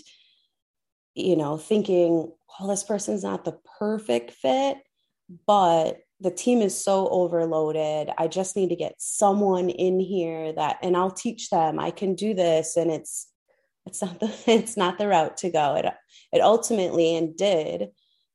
[1.16, 4.78] you know, thinking, well, this person's not the perfect fit,
[5.48, 8.12] but the team is so overloaded.
[8.18, 12.14] I just need to get someone in here that, and I'll teach them I can
[12.14, 12.78] do this.
[12.78, 13.28] And it's,
[13.86, 15.76] it's not the, it's not the route to go.
[15.76, 15.86] It,
[16.32, 17.90] it ultimately and did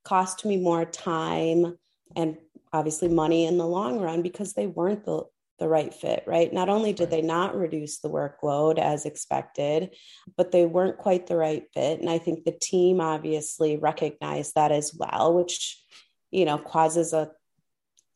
[0.04, 1.76] cost me more time
[2.14, 2.36] and
[2.72, 5.24] obviously money in the long run because they weren't the
[5.58, 6.52] the right fit, right?
[6.52, 9.94] Not only did they not reduce the workload as expected,
[10.36, 12.00] but they weren't quite the right fit.
[12.00, 15.82] And I think the team obviously recognized that as well, which,
[16.30, 17.30] you know, causes a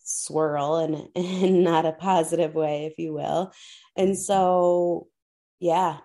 [0.01, 3.53] swirl and in not a positive way, if you will.
[3.97, 5.09] And so,
[5.61, 5.99] yeah,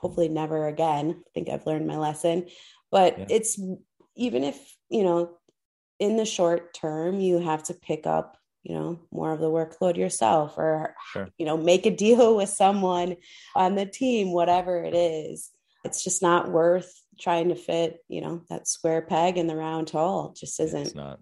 [0.00, 1.22] hopefully never again.
[1.26, 2.46] I think I've learned my lesson.
[2.90, 3.26] But yeah.
[3.28, 3.60] it's
[4.16, 5.36] even if, you know,
[5.98, 9.96] in the short term, you have to pick up you know more of the workload
[9.96, 11.28] yourself or sure.
[11.38, 13.16] you know make a deal with someone
[13.54, 15.50] on the team whatever it is
[15.84, 19.88] it's just not worth trying to fit you know that square peg in the round
[19.88, 21.20] hole it just isn't it's not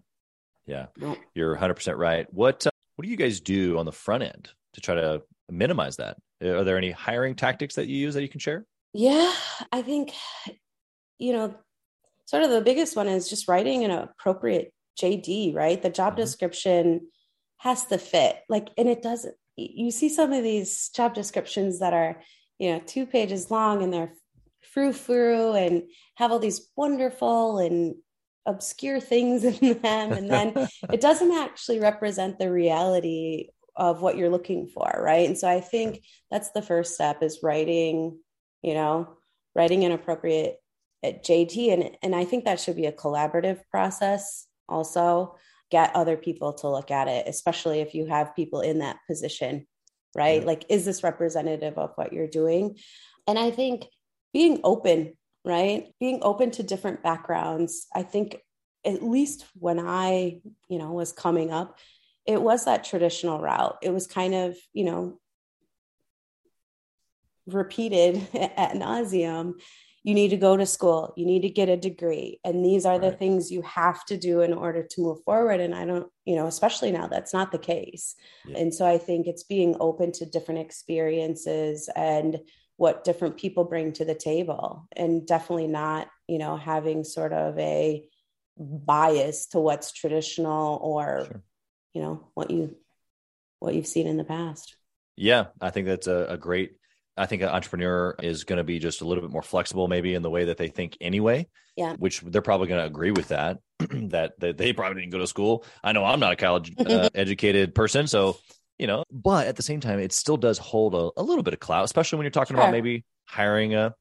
[0.67, 0.87] yeah
[1.35, 4.81] you're 100% right what uh, what do you guys do on the front end to
[4.81, 8.41] try to minimize that are there any hiring tactics that you use that you can
[8.41, 8.65] share?
[8.95, 9.33] Yeah
[9.73, 10.13] i think
[11.19, 11.55] you know
[12.25, 15.81] sort of the biggest one is just writing an appropriate jd right?
[15.81, 16.23] The job mm-hmm.
[16.23, 17.09] description
[17.59, 18.39] has to fit.
[18.49, 22.23] Like and it doesn't you see some of these job descriptions that are
[22.59, 24.15] you know two pages long and they're
[24.63, 25.83] frou frou and
[26.17, 27.97] have all these wonderful and
[28.47, 30.13] obscure things in them.
[30.13, 33.49] And then it doesn't actually represent the reality
[33.79, 37.41] of what you're looking for right and so i think that's the first step is
[37.43, 38.19] writing
[38.63, 39.09] you know
[39.55, 40.57] writing an appropriate
[41.05, 45.35] uh, at jd and and i think that should be a collaborative process also
[45.71, 49.67] get other people to look at it, especially if you have people in that position,
[50.17, 50.41] right?
[50.41, 50.47] Yeah.
[50.47, 52.79] Like, is this representative of what you're doing?
[53.27, 53.87] And I think
[54.33, 55.15] being open,
[55.45, 55.89] right?
[56.01, 57.87] Being open to different backgrounds.
[57.95, 58.39] I think
[58.85, 61.79] at least when I, you know, was coming up,
[62.29, 63.79] it was that traditional route.
[63.83, 65.19] It was kind of, you know,
[67.47, 69.55] repeated at nauseum
[70.05, 71.13] you need to go to school.
[71.17, 72.41] You need to get a degree.
[72.43, 75.61] And these are the things you have to do in order to move forward.
[75.61, 78.15] And i don't you know especially now that's not the case.
[78.47, 78.59] Yeah.
[78.59, 82.39] and so i think it's being open to different experiences and
[82.77, 84.89] what different people bring to the table.
[84.97, 88.05] And definitely not you know having sort of a
[88.57, 91.43] bias to what's traditional or sure.
[91.95, 92.77] You know what you
[93.59, 94.77] what you've seen in the past
[95.17, 96.79] yeah i think that's a, a great
[97.19, 100.15] I think an entrepreneur is going to be just a little bit more flexible, maybe
[100.15, 101.49] in the way that they think anyway.
[101.77, 101.95] Yeah.
[101.95, 105.27] Which they're probably going to agree with that, that, that they probably didn't go to
[105.27, 105.65] school.
[105.83, 108.07] I know I'm not a college uh, educated person.
[108.07, 108.39] So,
[108.79, 111.55] you know, but at the same time, it still does hold a, a little bit
[111.55, 112.63] of clout, especially when you're talking sure.
[112.63, 113.95] about maybe hiring a,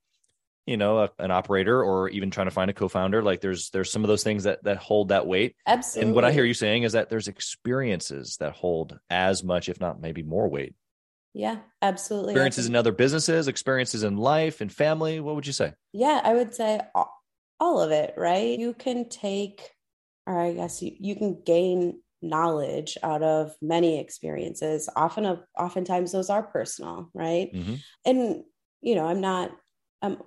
[0.68, 3.24] you know, a, an operator or even trying to find a co-founder.
[3.24, 5.56] Like there's, there's some of those things that, that hold that weight.
[5.66, 6.10] Absolutely.
[6.10, 9.80] And what I hear you saying is that there's experiences that hold as much, if
[9.80, 10.76] not maybe more weight.
[11.34, 12.34] Yeah, absolutely.
[12.34, 15.20] Experiences in other businesses, experiences in life and family.
[15.20, 15.74] What would you say?
[15.94, 16.82] Yeah, I would say
[17.60, 18.60] all of it, right?
[18.60, 19.70] You can take,
[20.26, 24.90] or I guess you, you can gain knowledge out of many experiences.
[24.96, 27.54] Often, of, oftentimes those are personal, right?
[27.54, 27.76] Mm-hmm.
[28.06, 28.44] And,
[28.82, 29.52] you know, I'm not,
[30.02, 30.18] I'm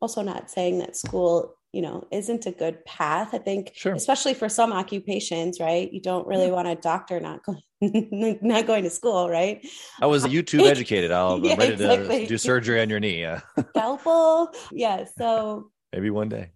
[0.00, 3.30] also not saying that school you know isn't a good path.
[3.32, 3.94] I think sure.
[3.94, 5.92] especially for some occupations right?
[5.92, 6.52] You don't really yeah.
[6.52, 7.62] want a doctor not going
[8.42, 9.64] not going to school right?
[10.00, 11.10] I was youtube educated.
[11.12, 12.22] I'll yeah, ready exactly.
[12.22, 13.20] to do surgery on your knee.
[13.20, 13.40] Yeah.
[13.70, 14.50] Scalpel?
[14.72, 16.50] Yeah so maybe one day.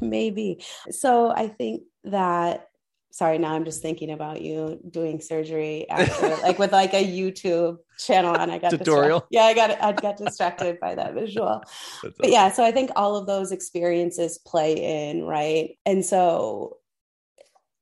[0.00, 0.62] Maybe.
[0.90, 2.68] So i think that
[3.14, 7.76] sorry now i'm just thinking about you doing surgery after like with like a youtube
[7.96, 9.24] channel and i got tutorial.
[9.30, 11.62] Yeah i got i got distracted by that visual.
[12.02, 14.72] That's but yeah so i think all of those experiences play
[15.10, 15.76] in right?
[15.86, 16.78] And so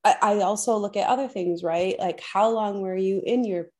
[0.03, 1.97] I, I also look at other things right?
[1.97, 3.71] Like how long were you in your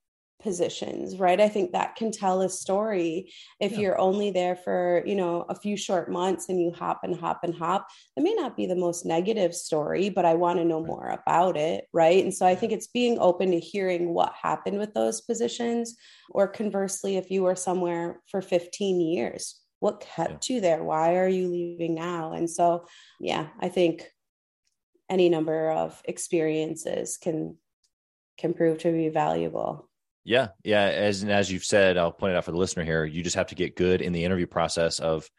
[0.44, 1.40] positions right?
[1.40, 3.80] I think that can tell a story if yeah.
[3.80, 7.40] you're only there for you know a few short months and you hop and hop
[7.44, 7.88] and hop.
[8.18, 11.58] It may not be the most negative story but i want to know more about
[11.58, 12.24] it right?
[12.24, 15.96] And so i think it's being open to hearing what happened with those positions
[16.30, 20.56] or conversely if you were somewhere for 15 years what kept yeah.
[20.56, 20.82] you there?
[20.82, 22.34] Why are you leaving now?
[22.34, 22.86] And so
[23.20, 24.04] yeah i think
[25.10, 27.58] any number of experiences can
[28.38, 29.90] can prove to be valuable
[30.24, 30.84] yeah, yeah.
[30.84, 33.06] As as you've said, I'll point it out for the listener here.
[33.06, 35.30] You just have to get good in the interview process of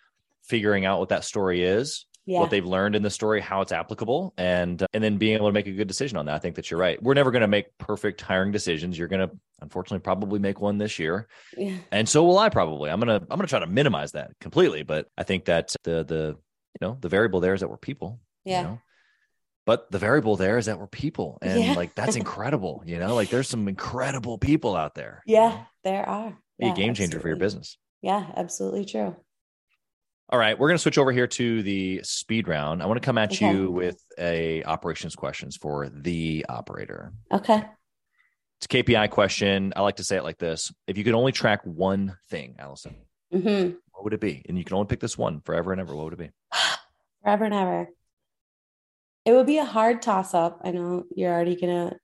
[0.42, 2.40] figuring out what that story is, yeah.
[2.40, 5.48] what they've learned in the story, how it's applicable, and uh, and then being able
[5.48, 6.34] to make a good decision on that.
[6.34, 7.02] I think that you're right.
[7.02, 8.98] We're never going to make perfect hiring decisions.
[8.98, 11.76] You're going to unfortunately probably make one this year, yeah.
[11.90, 12.90] and so will I probably.
[12.90, 16.36] I'm gonna I'm gonna try to minimize that completely, but I think that the the
[16.80, 18.20] you know the variable there is that we're people.
[18.44, 18.60] Yeah.
[18.60, 18.80] You know?
[19.66, 21.72] But the variable there is that we're people and yeah.
[21.74, 25.66] like that's incredible you know like there's some incredible people out there yeah you know?
[25.84, 26.38] there are.
[26.58, 27.78] Be yeah, a game changer for your business.
[28.00, 29.16] Yeah absolutely true.
[30.30, 32.82] All right we're going to switch over here to the speed round.
[32.82, 33.50] I want to come at okay.
[33.50, 37.12] you with a operations questions for the operator.
[37.32, 37.64] Okay.
[38.58, 39.72] It's a kpi question.
[39.74, 40.72] I like to say it like this.
[40.86, 42.94] If you could only track one thing allison
[43.32, 43.72] mm-hmm.
[43.92, 44.44] what would it be?
[44.48, 45.94] And you can only pick this one forever and ever.
[45.94, 46.30] What would it be?
[47.22, 47.88] Forever and ever
[49.24, 50.60] it would be a hard toss up.
[50.64, 51.96] I know you're already gonna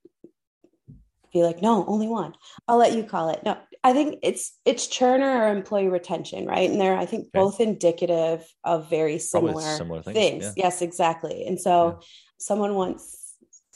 [1.33, 2.35] be like, no, only one.
[2.67, 3.43] I'll let you call it.
[3.45, 6.69] No, I think it's it's churn or employee retention, right?
[6.69, 7.31] And they're I think okay.
[7.35, 10.17] both indicative of very similar, similar things.
[10.17, 10.45] things.
[10.45, 10.65] Yeah.
[10.65, 11.47] Yes, exactly.
[11.47, 12.07] And so yeah.
[12.39, 13.17] someone once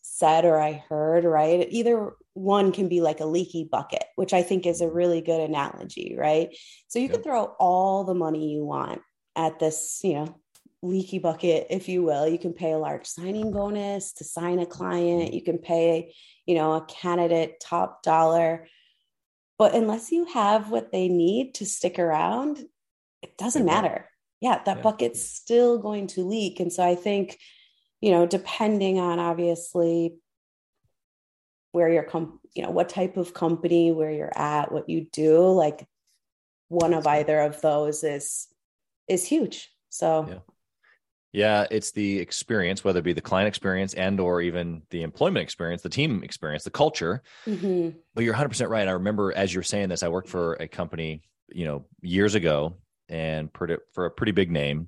[0.02, 1.66] said or I heard, right?
[1.70, 4.96] Either one can be like a leaky bucket, which I think is a mm-hmm.
[4.96, 6.50] really good analogy, right?
[6.88, 9.00] So you can throw all the money you want
[9.36, 10.40] at this, you know,
[10.84, 12.28] leaky bucket, if you will.
[12.28, 15.32] You can pay a large signing bonus to sign a client.
[15.32, 16.14] You can pay,
[16.46, 18.66] you know, a candidate top dollar.
[19.58, 22.58] But unless you have what they need to stick around,
[23.22, 24.08] it doesn't matter.
[24.40, 24.82] Yeah, that yeah.
[24.82, 26.60] bucket's still going to leak.
[26.60, 27.38] And so I think,
[28.00, 30.16] you know, depending on obviously
[31.72, 35.50] where you're com- you know, what type of company, where you're at, what you do,
[35.50, 35.86] like
[36.68, 38.48] one of either of those is
[39.08, 39.70] is huge.
[39.88, 40.38] So yeah.
[41.34, 45.42] Yeah, it's the experience, whether it be the client experience and or even the employment
[45.42, 47.24] experience, the team experience, the culture.
[47.44, 47.98] Mm-hmm.
[48.14, 48.86] But you're 100% right.
[48.86, 52.76] I remember as you're saying this, I worked for a company, you know, years ago
[53.08, 54.86] and for a pretty big name,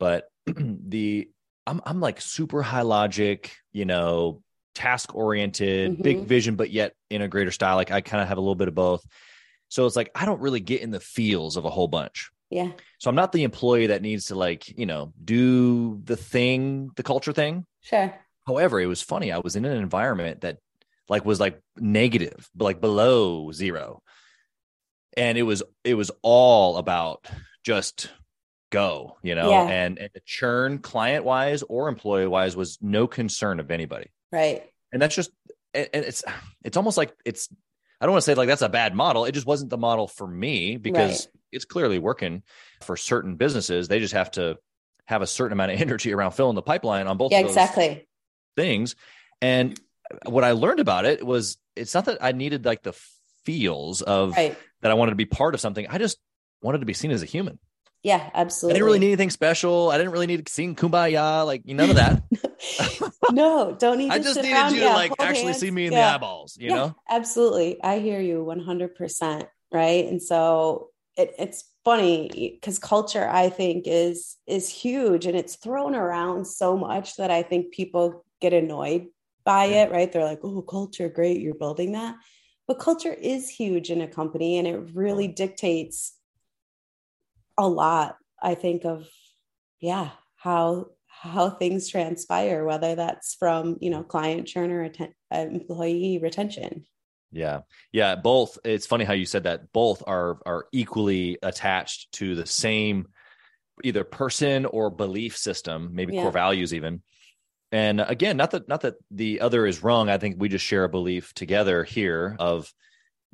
[0.00, 1.30] but the
[1.68, 4.42] I'm I'm like super high logic, you know,
[4.74, 6.02] task oriented, mm-hmm.
[6.02, 7.76] big vision, but yet in a greater style.
[7.76, 9.06] Like I kind of have a little bit of both.
[9.68, 12.30] So it's like I don't really get in the feels of a whole bunch.
[12.50, 12.70] Yeah.
[12.98, 17.02] So I'm not the employee that needs to like, you know, do the thing, the
[17.02, 17.64] culture thing.
[17.82, 18.14] Sure.
[18.46, 19.32] However, it was funny.
[19.32, 20.58] I was in an environment that
[21.08, 24.02] like was like negative, like below zero.
[25.16, 27.26] And it was it was all about
[27.64, 28.10] just
[28.70, 29.62] go, you know, Yeah.
[29.68, 34.10] and, and the churn client wise or employee wise was no concern of anybody.
[34.30, 34.62] Right.
[34.92, 35.30] And that's just
[35.74, 36.22] and it's
[36.64, 37.48] it's almost like it's
[38.00, 39.24] I don't want to say like that's a bad model.
[39.24, 41.36] It just wasn't the model for me because Right.
[41.52, 42.42] it's clearly working
[42.82, 43.88] for certain businesses.
[43.88, 44.58] They just have to
[45.06, 47.52] have a certain amount of energy around filling the pipeline on both Yeah, of those
[47.56, 48.06] exactly.
[48.56, 48.96] things.
[49.40, 49.78] And
[50.26, 52.92] what I learned about it was it's not that I needed like the
[53.44, 54.56] feels of Right.
[54.82, 55.86] that I wanted to be part of something.
[55.88, 56.18] I just
[56.62, 57.58] wanted to be seen as a human.
[58.06, 58.72] Yeah, absolutely.
[58.72, 59.90] I didn't really need anything special.
[59.90, 62.22] I didn't really need to sing kumbaya, like none of that.
[63.32, 65.58] no, don't need I just needed around, you yeah, to like actually hands.
[65.58, 66.10] see me in Yeah.
[66.10, 66.96] the eyeballs, you Yeah, know?
[67.08, 67.82] Absolutely.
[67.82, 69.48] I hear you 100%.
[69.72, 70.06] Right.
[70.06, 72.28] And so it, it's funny
[72.60, 77.42] because culture, I think, is is huge and it's thrown around so much that I
[77.42, 79.08] think people get annoyed
[79.44, 79.90] by it.
[79.90, 80.12] Right.
[80.12, 81.40] They're like, oh, culture, great.
[81.40, 82.14] You're building that.
[82.68, 86.12] But culture is huge in a company and it really dictates
[87.58, 89.06] a lot, I think, of
[89.80, 96.18] yeah, how how things transpire, whether that's from, you know, client churn or atten- employee
[96.22, 96.84] retention.
[97.32, 97.60] Yeah.
[97.90, 98.16] Yeah.
[98.16, 98.58] Both.
[98.64, 99.72] It's funny how you said that.
[99.72, 103.08] Both are are equally attached to the same
[103.82, 106.22] either person or belief system, maybe Yeah.
[106.22, 107.02] core values even.
[107.72, 110.08] And again, not that not that the other is wrong.
[110.08, 112.72] I think we just share a belief together here of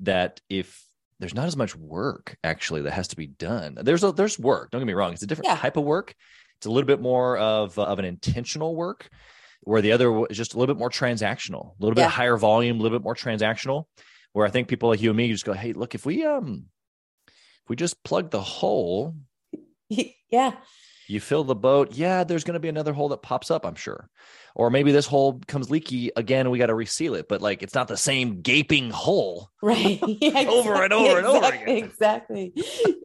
[0.01, 0.85] that if
[1.23, 3.79] there's not as much work actually that has to be done.
[3.81, 4.73] There's a there's work.
[4.73, 5.13] Don't get me wrong.
[5.13, 5.57] It's a different Yeah.
[5.57, 6.15] type of work.
[6.59, 9.09] It's a little bit more of of an intentional work,
[9.61, 12.09] where the other is just a little bit more transactional, a little bit Yeah.
[12.09, 13.85] higher volume, a little bit more transactional.
[14.33, 16.67] Where I think people like you and me just go, hey, look, if we um
[17.29, 19.15] if we just plug the hole,
[19.89, 20.57] Yeah.
[21.13, 23.75] You fill the boat, yeah, there's going to be another hole that pops up, I'm
[23.75, 24.09] sure.
[24.55, 27.75] Or maybe this hole becomes leaky again we got to reseal it, but like it's
[27.75, 29.49] not the same gaping hole.
[29.63, 30.01] Right.
[30.21, 31.69] Yeah, Over and over and over again.
[31.69, 32.53] Exactly.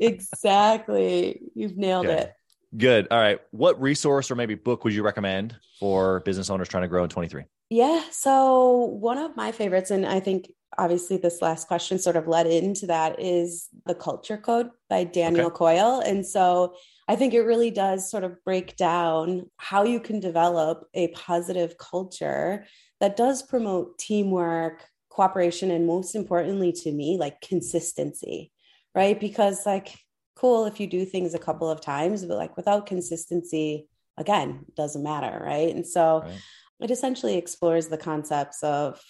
[0.01, 1.41] Exactly.
[1.53, 2.19] You've nailed Good.
[2.19, 2.33] it.
[2.75, 3.07] Good.
[3.11, 3.39] All right.
[3.51, 7.09] What resource or maybe book would you recommend for business owners trying to grow in
[7.09, 7.43] 23?
[7.69, 8.01] Yeah.
[8.11, 12.47] So, one of my favorites, and I think obviously this last question sort of led
[12.47, 15.99] into that, is The Culture Code by Daniel Coyle.
[15.99, 16.73] And so,
[17.07, 21.77] I think it really does sort of break down how you can develop a positive
[21.77, 22.65] culture
[22.99, 28.51] that does promote teamwork, cooperation, and most importantly to me, like consistency,
[28.93, 29.19] right?
[29.19, 29.95] Because, like,
[30.35, 35.03] cool if you do things a couple of times, but like without consistency, again, doesn't
[35.03, 35.73] matter, right?
[35.73, 36.43] And so, Right.
[36.81, 39.01] it essentially explores the concepts of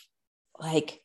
[0.60, 1.02] like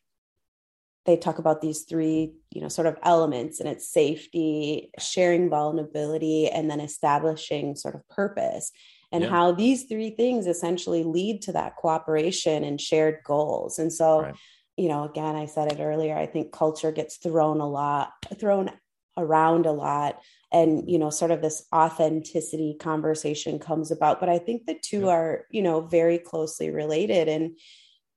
[1.04, 6.48] they talk about these three you know sort of elements and it's safety sharing vulnerability
[6.48, 8.70] and then establishing sort of purpose
[9.10, 9.30] and Yeah.
[9.30, 14.34] how these three things essentially lead to that cooperation and shared goals and so Right.
[14.76, 18.70] you know again i said it earlier i think culture gets thrown a lot thrown
[19.18, 20.20] around a lot
[20.52, 25.00] and you know sort of this authenticity conversation comes about but i think the two
[25.02, 25.08] Yeah.
[25.08, 27.58] are you know very closely related and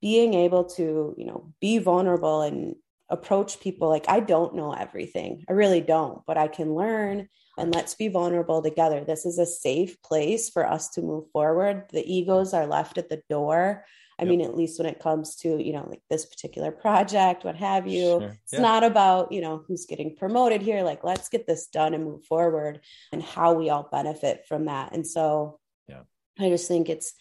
[0.00, 2.76] being able to you know be vulnerable and
[3.08, 7.28] approach people like i don't know everything i really don't but i can learn
[7.58, 11.84] and let's be vulnerable together this is a safe place for us to move forward
[11.92, 13.84] the egos are left at the door
[14.18, 14.28] i Yep.
[14.30, 17.86] mean at least when it comes to you know like this particular project what have
[17.86, 18.36] you Sure.
[18.42, 18.60] it's Yeah.
[18.60, 22.24] not about you know who's getting promoted here like let's get this done and move
[22.24, 22.80] forward
[23.12, 26.02] and how we all benefit from that and so Yeah.
[26.40, 27.12] i just think it's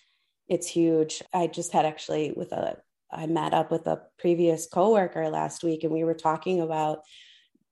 [0.48, 2.78] it's huge i just had actually with a
[3.12, 7.00] i met up with a previous coworker last week and we were talking about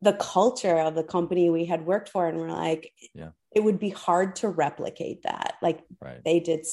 [0.01, 3.29] the culture of the company we had worked for and we're like Yeah.
[3.51, 6.23] it would be hard to replicate that like Right.
[6.23, 6.65] they did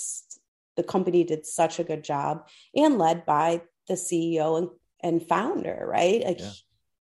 [0.76, 4.68] the company did such a good job and led by the ceo and,
[5.02, 6.52] and founder right like Yeah.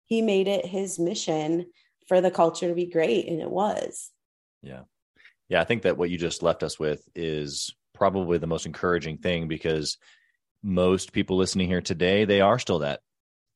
[0.07, 1.67] he made it his mission
[2.09, 4.11] for the culture to be great and it was
[4.63, 4.83] Yeah.
[5.49, 5.61] Yeah.
[5.61, 9.49] I think that what you just left us with is probably the most encouraging thing
[9.49, 9.99] because
[10.63, 13.01] most people listening here today, they are still that,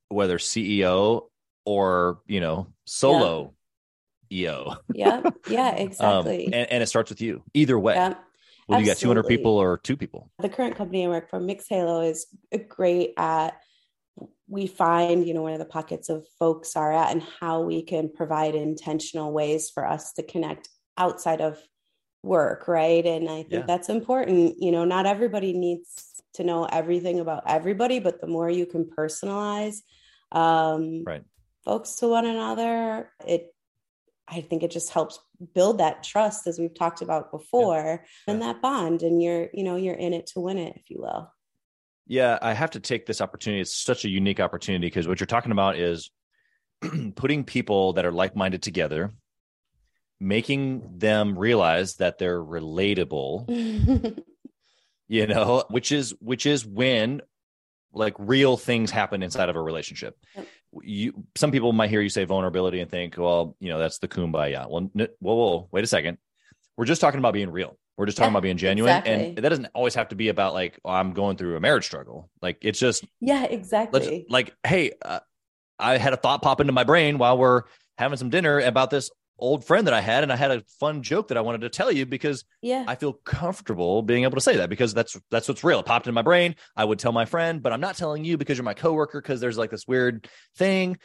[0.09, 1.23] whether CEO
[1.65, 3.55] or, you know, solo
[4.31, 4.77] EO.
[4.95, 7.95] yeah yeah Um, exactly and, and it starts with you either way.
[7.95, 8.15] yeah
[8.67, 10.31] Whether you got 200 people or two people.
[10.41, 12.27] the current company I work for, Mixhalo, is
[12.69, 13.55] great at
[14.49, 18.11] we find you know where the pockets of folks are at and how we can
[18.13, 20.69] provide intentional ways for us to connect
[20.99, 21.59] outside of
[22.23, 23.65] work right and i think Yeah.
[23.67, 28.49] that's important you know not everybody needs to know everything about everybody but the more
[28.49, 29.77] you can personalize
[30.31, 31.23] um Right.
[31.65, 33.53] folks to one another it
[34.29, 35.19] i think it just helps
[35.55, 38.53] build that trust as we've talked about before and Yeah.
[38.53, 41.33] that bond and you're you know you're in it to win it if you will
[42.07, 43.61] Yeah, I have to take this opportunity.
[43.63, 46.11] It's such a unique opportunity because what you're talking about is
[47.15, 49.13] putting people that are like-minded together,
[50.23, 54.23] making them realize that they're relatable.
[55.09, 57.21] you know, which is which is when
[57.93, 60.17] like real things happen inside of a relationship.
[60.35, 60.47] Yep.
[60.83, 64.09] You some people might hear you say vulnerability and think, well, you know, that's the
[64.09, 64.71] kumbaya.
[64.71, 66.19] Well, n- whoa, whoa, wait a second.
[66.77, 67.77] We're just talking about being real.
[67.99, 68.91] We're just talking yeah, about being genuine.
[68.91, 69.13] Exactly.
[69.13, 71.85] And that doesn't always have to be about like, oh, I'm going through a marriage
[71.85, 72.31] struggle.
[72.41, 74.25] Like it's just Yeah, exactly.
[74.31, 75.21] like, hey, uh,
[75.79, 77.65] I had a thought pop into my brain while we're
[77.99, 81.03] having some dinner about this old friend that I had, and I had a fun
[81.03, 84.41] joke that I wanted to tell you because yeah, I feel comfortable being able to
[84.41, 85.81] say that because that's that's what's real.
[85.81, 86.55] It popped in my brain.
[86.77, 89.41] I would tell my friend, but I'm not telling you because you're my coworker because
[89.41, 90.99] there's like this weird thing.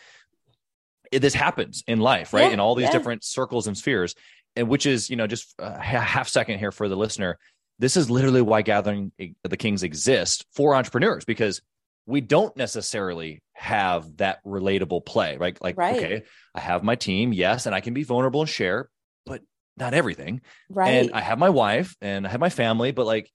[1.12, 2.48] It, this happens in life, right?
[2.48, 2.92] Yeah, in all these yeah.
[2.92, 4.16] different circles and spheres,
[4.56, 7.38] and which is you know just uh, a half second here for the listener.
[7.80, 11.62] This is literally why gathering eh, the kings exists for entrepreneurs because
[12.08, 15.62] we don't necessarily have that relatable play, right?
[15.62, 15.98] Like, right.
[15.98, 16.24] okay,
[16.56, 18.90] I have my team, yes, and I can be vulnerable and share,
[19.26, 19.42] but
[19.76, 20.42] not everything.
[20.70, 20.90] Right.
[20.90, 23.30] And I have my wife and I have my family, but like,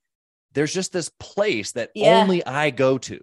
[0.54, 2.20] there's just this place that yeah.
[2.20, 3.20] only I go to.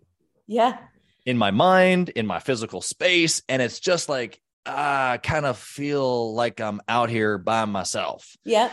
[0.47, 0.77] Yeah.
[1.25, 3.41] In my mind, in my physical space.
[3.49, 8.35] And it's just like, ah, I kind of feel like I'm out here by myself.
[8.43, 8.71] Yeah.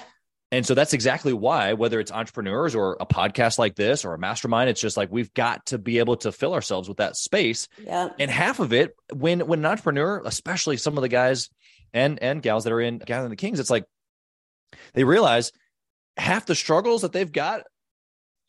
[0.53, 4.19] And so that's exactly why, whether it's entrepreneurs or a podcast like this or a
[4.19, 7.67] mastermind, it's just like we've got to be able to fill ourselves with that space.
[7.85, 8.11] Yeah.
[8.19, 11.51] And half of it, when when an entrepreneur, especially some of the guys
[11.93, 13.87] and and gals that are in Gathering the Kings, it's like
[14.95, 15.51] they realize
[16.17, 17.65] half the struggles that they've got,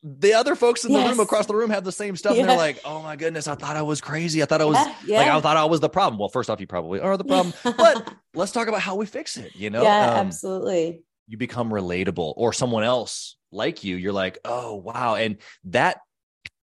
[0.04, 1.10] the other folks in the yes.
[1.10, 2.36] room across the room have the same stuff.
[2.36, 2.41] Yeah.
[2.41, 4.43] And they're like, oh my goodness, I thought I was crazy.
[4.43, 5.18] I thought I was yeah, yeah.
[5.18, 6.20] like I thought I was the problem.
[6.20, 7.56] Well, first off, you probably are the problem.
[7.64, 9.82] but let's talk about how we fix it, you know?
[9.82, 15.15] Yeah, um, absolutely you become relatable or someone else like you you're like oh wow.
[15.15, 15.99] And that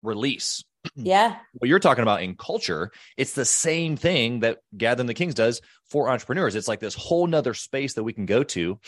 [0.02, 1.36] release yeah.
[1.54, 5.60] what you're talking about in culture it's the same thing that gathering the kings does
[5.90, 6.54] for entrepreneurs.
[6.54, 8.78] It's like this whole nother space that we can go to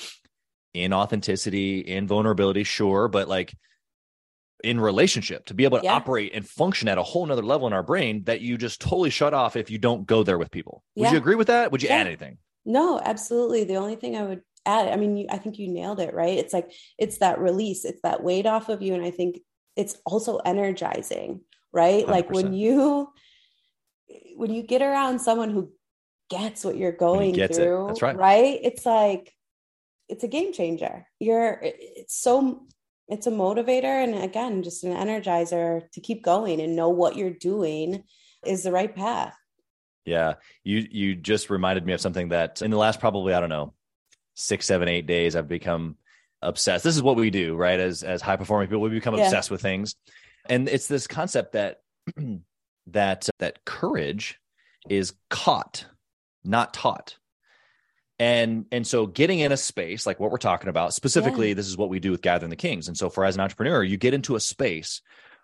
[0.72, 3.52] in authenticity in vulnerability sure but like
[4.62, 5.94] in relationship to be able to yeah.
[5.94, 9.10] operate and function at a whole nother level in our brain that you just totally
[9.10, 10.82] shut off if you don't go there with people.
[10.96, 11.12] Would yeah.
[11.12, 11.72] you agree with that?
[11.72, 11.96] Would you yeah.
[11.96, 12.38] add anything?
[12.64, 13.64] No absolutely.
[13.64, 14.92] The only thing i would at it.
[14.92, 16.38] I mean, you, I think you nailed it, right?
[16.38, 18.94] It's like, it's that release, it's that weight off of you.
[18.94, 19.40] And I think
[19.76, 21.40] it's also energizing,
[21.72, 22.04] right?
[22.06, 22.08] 100%.
[22.08, 23.08] Like when you,
[24.36, 25.72] when you get around someone who
[26.28, 27.88] gets what you're going through, it.
[27.88, 28.16] That's right.
[28.16, 28.61] Right.
[28.62, 29.32] It's like,
[30.08, 31.06] it's a game changer.
[31.18, 32.66] You're, it's so,
[33.08, 34.04] it's a motivator.
[34.04, 38.04] And again, just an energizer to keep going and know what you're doing
[38.46, 39.34] is the right path.
[40.04, 40.34] Yeah.
[40.64, 43.74] You, you just reminded me of something that in the last probably, I don't know,
[44.41, 45.97] six, seven, eight days, I've become
[46.43, 46.84] obsessed.
[46.84, 47.78] This is what we do, right?
[47.78, 49.24] As as high performing people, we become yeah.
[49.24, 49.95] obsessed with things,
[50.49, 51.80] and it's this concept that
[52.88, 54.38] that that courage
[54.88, 55.86] is caught,
[56.45, 57.16] not taught.
[58.18, 61.55] And and so getting in a space like what we're talking about specifically, yeah.
[61.55, 62.88] this is what we do with Gathering the Kings.
[62.88, 65.01] And so for as an entrepreneur, you get into a space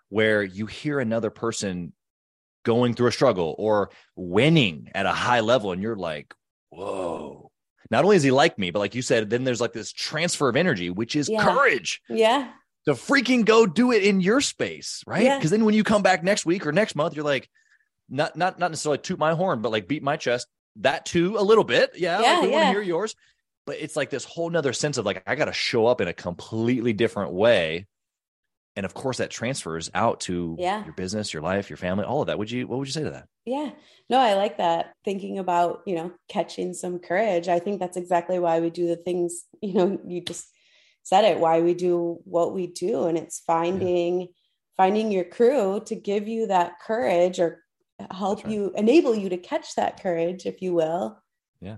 [0.09, 1.91] where you hear another person
[2.63, 6.33] going through a struggle or winning at a high level, and you're like,
[6.69, 7.46] whoa
[7.91, 10.49] not only is he like me, but like you said, then there's like this transfer
[10.49, 11.43] of energy, which is yeah.
[11.43, 12.01] courage.
[12.09, 12.49] Yeah.
[12.85, 15.23] To freaking go do it in your space, right?
[15.23, 15.57] Because yeah.
[15.57, 17.49] then when you come back next week or next month, you're like,
[18.09, 20.47] not not not necessarily toot my horn, but like beat my chest.
[20.77, 21.91] That too, a little bit.
[21.95, 22.21] Yeah.
[22.21, 23.15] yeah like we want to hear yours.
[23.65, 26.07] But it's like this whole nother sense of like, I got to show up in
[26.07, 27.87] a completely different way
[28.77, 30.85] and of course that transfers out to yeah.
[30.85, 33.03] your business your life your family all of that would you what would you say
[33.03, 33.71] to that yeah
[34.09, 38.39] no i like that thinking about you know catching some courage i think that's exactly
[38.39, 40.47] why we do the things you know you just
[41.03, 44.27] said it why we do what we do and it's finding yeah.
[44.77, 47.63] finding your crew to give you that courage or
[48.11, 48.53] help right.
[48.53, 51.17] you enable you to catch that courage if you will
[51.59, 51.77] yeah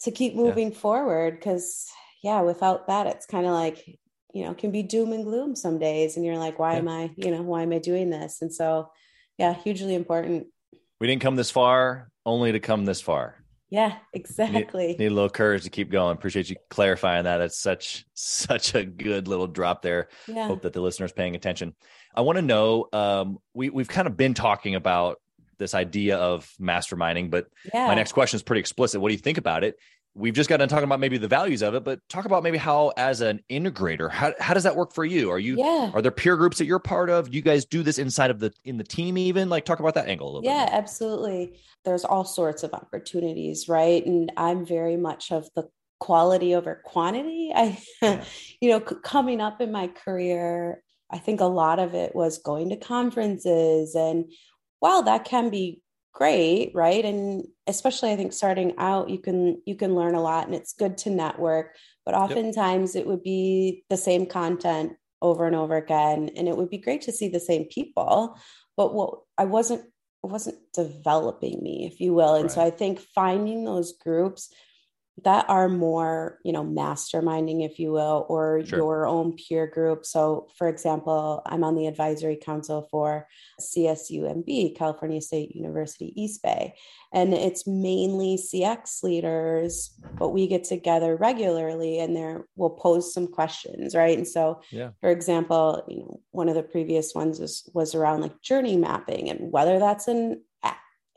[0.00, 0.78] to keep moving yeah.
[0.78, 1.86] forward because
[2.24, 3.99] yeah without that it's kind of like
[4.32, 6.78] you know can be doom and gloom some days and you're like why yeah.
[6.78, 8.42] am i you know why am i doing this?
[8.42, 8.90] And so
[9.38, 10.46] yeah hugely important.
[11.00, 13.36] We didn't come this far only to come this far.
[13.70, 16.16] Yeah exactly need, need, a little courage to keep going.
[16.16, 17.38] Appreciate you clarifying that.
[17.38, 20.08] That's such such a good little drop there.
[20.26, 20.46] Yeah.
[20.46, 21.74] hope that the listeners paying attention.
[22.14, 25.20] I want to know um, we, we've kind of been talking about
[25.58, 27.86] this idea of masterminding but yeah.
[27.86, 29.00] my next question is pretty explicit.
[29.00, 29.76] What do you think about it
[30.14, 32.92] we've just gotten talking about maybe the values of it, but talk about maybe how,
[32.96, 35.30] as an integrator, how, how does that work for you?
[35.30, 35.90] Are you, yeah.
[35.94, 37.30] are there peer groups that you're part of?
[37.30, 39.94] Do You guys do this inside of the, in the team even like talk about
[39.94, 40.72] that angle a little Yeah, bit.
[40.72, 41.60] Yeah, absolutely.
[41.84, 44.04] There's all sorts of opportunities, right?
[44.04, 45.68] And I'm very much of the
[46.00, 47.52] quality over quantity.
[47.54, 48.24] I, yeah.
[48.60, 52.70] you know, coming up in my career, I think a lot of it was going
[52.70, 54.30] to conferences and
[54.80, 55.82] while that can be
[56.12, 57.04] great, right?
[57.04, 60.72] And especially I think starting out, you can you can learn a lot and it's
[60.72, 63.02] good to network, but oftentimes yep.
[63.02, 64.92] it would be the same content
[65.22, 66.30] over and over again.
[66.36, 68.38] And it would be great to see the same people.
[68.76, 69.82] But what I wasn't
[70.22, 72.34] it wasn't developing me, if you will.
[72.34, 72.52] And right.
[72.52, 74.52] so I think finding those groups
[75.24, 78.78] that are more you know masterminding if you will or sure.
[78.78, 80.06] your own peer group.
[80.06, 83.26] So for example i'm on the advisory council for
[83.60, 86.74] csueb california state university east bay.
[87.12, 93.26] And it's mainly cx leaders but we get together regularly and there we'll pose some
[93.26, 94.16] questions right?
[94.16, 94.90] And so yeah.
[95.00, 99.28] for example you know one of the previous ones was was around like journey mapping
[99.28, 100.42] and whether that's an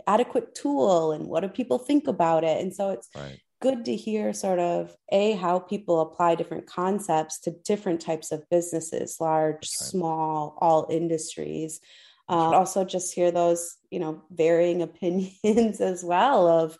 [0.05, 2.61] adequate tool and what do people think about it?
[2.61, 7.39] And so it's right good to hear sort of a how people apply different concepts
[7.39, 9.65] to different types of businesses large right.
[9.65, 11.79] small all industries
[12.27, 16.77] uh, also just hear those you know varying opinions as well of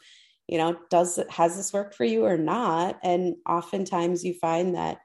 [0.50, 5.00] you know does has this worked for you or not and oftentimes you find that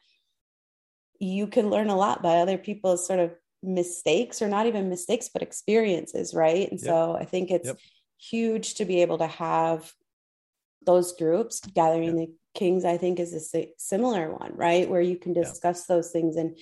[1.20, 5.30] you can learn a lot by other people's sort of mistakes or not even mistakes
[5.32, 6.88] but experiences right and yep.
[6.88, 7.78] so i think it's yep.
[8.18, 9.92] huge to be able to have
[10.84, 12.26] those groups gathering yeah.
[12.26, 15.96] the kings i think is a similar one right where you can discuss yeah.
[15.96, 16.58] those things and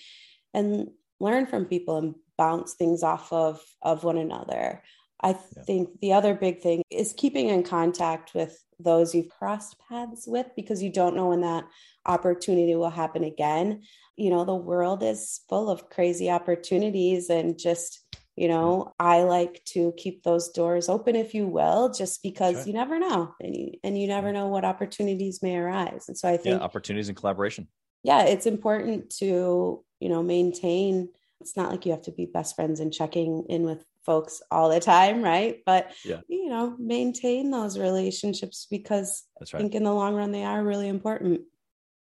[0.54, 0.88] and
[1.20, 4.82] learn from people and bounce things off of of one another
[5.22, 5.62] i yeah.
[5.64, 10.46] think the other big thing is keeping in contact with those you've crossed paths with
[10.54, 11.64] because you don't know when that
[12.04, 13.82] opportunity will happen again
[14.16, 18.05] you know the world is full of crazy opportunities and just
[18.36, 22.72] you know i like to keep those doors open if you will just because you
[22.72, 26.36] never know and you, and you never know what opportunities may arise and so i
[26.36, 27.66] think yeah, opportunities and collaboration.
[28.02, 31.08] Yeah it's important to you know maintain
[31.40, 34.70] it's not like you have to be best friends and checking in with folks all
[34.70, 35.62] the time right?
[35.66, 36.20] But yeah.
[36.28, 39.54] you know maintain those relationships because right.
[39.54, 41.40] i think in the long run they are really important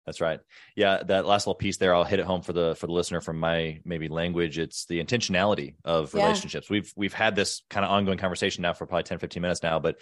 [0.06, 0.40] that's right.
[0.76, 3.22] Yeah, that last little piece there, I'll hit it home for the for the listener
[3.22, 4.58] from my maybe language.
[4.58, 6.68] It's the intentionality of relationships.
[6.70, 6.74] Yeah.
[6.74, 9.80] We've we've had this kind of ongoing conversation now for probably 10, 15 minutes now,
[9.80, 10.00] but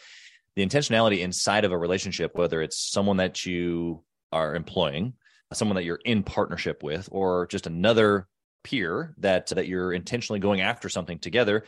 [0.56, 5.14] the intentionality inside of a relationship, whether it's someone that you are employing,
[5.54, 8.28] someone that you're in partnership with, or just another
[8.64, 11.66] peer that that you're intentionally going after something together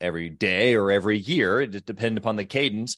[0.00, 2.96] every day or every year, it depends upon the cadence.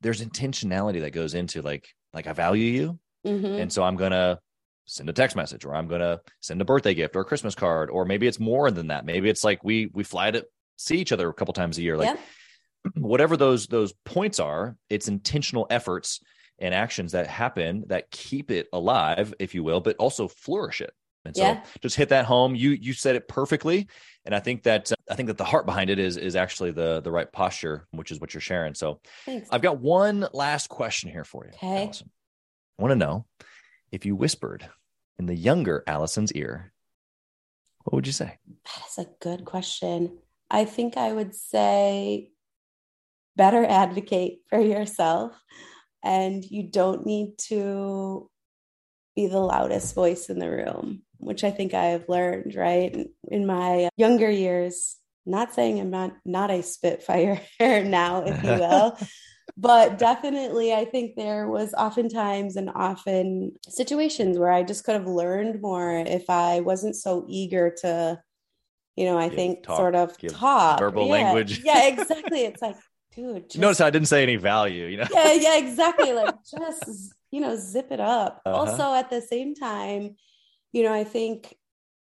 [0.00, 3.60] There's intentionality that goes into like like I value you Mm-hmm.
[3.60, 4.38] And so I'm going to
[4.86, 7.54] send a text message or I'm going to send a birthday gift or a Christmas
[7.54, 9.04] card or maybe it's more than that.
[9.04, 10.44] Maybe it's like we we fly to
[10.76, 12.16] see each other a couple times a year like yeah.
[12.96, 16.20] whatever those those points are, it's intentional efforts
[16.58, 20.92] and actions that happen that keep it alive if you will, but also flourish it.
[21.24, 21.62] And so yeah.
[21.82, 22.54] just hit that home.
[22.54, 23.88] You you said it perfectly,
[24.24, 27.00] and I think that I think that the heart behind it is is actually the
[27.02, 28.74] the right posture, which is what you're sharing.
[28.74, 29.48] So Thanks.
[29.50, 31.52] I've got one last question here for you.
[31.52, 31.84] Okay.
[31.84, 32.10] Allison.
[32.80, 33.26] I want to know
[33.92, 34.66] if you whispered
[35.18, 36.72] in the younger Allison's ear,
[37.84, 38.38] what would you say?
[38.64, 40.16] That's a good question.
[40.50, 42.30] I think I would say
[43.36, 45.38] better advocate for yourself
[46.02, 48.30] and you don't need to
[49.14, 52.96] be the loudest voice in the room, which I think I have learned, right?
[53.28, 58.98] In my younger years, not saying I'm not not a spitfire now, if you will,
[59.56, 65.06] but definitely i think there was oftentimes and often situations where i just could have
[65.06, 68.18] learned more if i wasn't so eager to
[68.96, 70.78] you know i give, think talk, sort of talk.
[70.78, 71.12] verbal yeah.
[71.12, 71.62] language.
[71.64, 72.40] Yeah exactly.
[72.40, 72.76] It's like
[73.16, 75.06] dude just, notice i didn't say any value you know?
[75.12, 76.12] Yeah yeah exactly.
[76.12, 78.40] Like just you know zip it up.
[78.44, 78.56] Uh-huh.
[78.56, 80.16] also at the same time
[80.72, 81.56] you know i think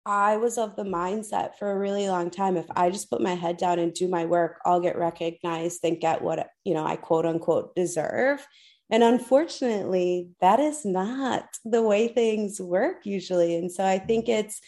[0.07, 2.57] I was of the mindset for a really long time.
[2.57, 6.01] If I just put my head down and do my work, I'll get recognized and
[6.01, 8.47] get what, you know, I quote unquote deserve.
[8.89, 13.57] And unfortunately, that is not the way things work usually.
[13.57, 14.61] And so I think it's,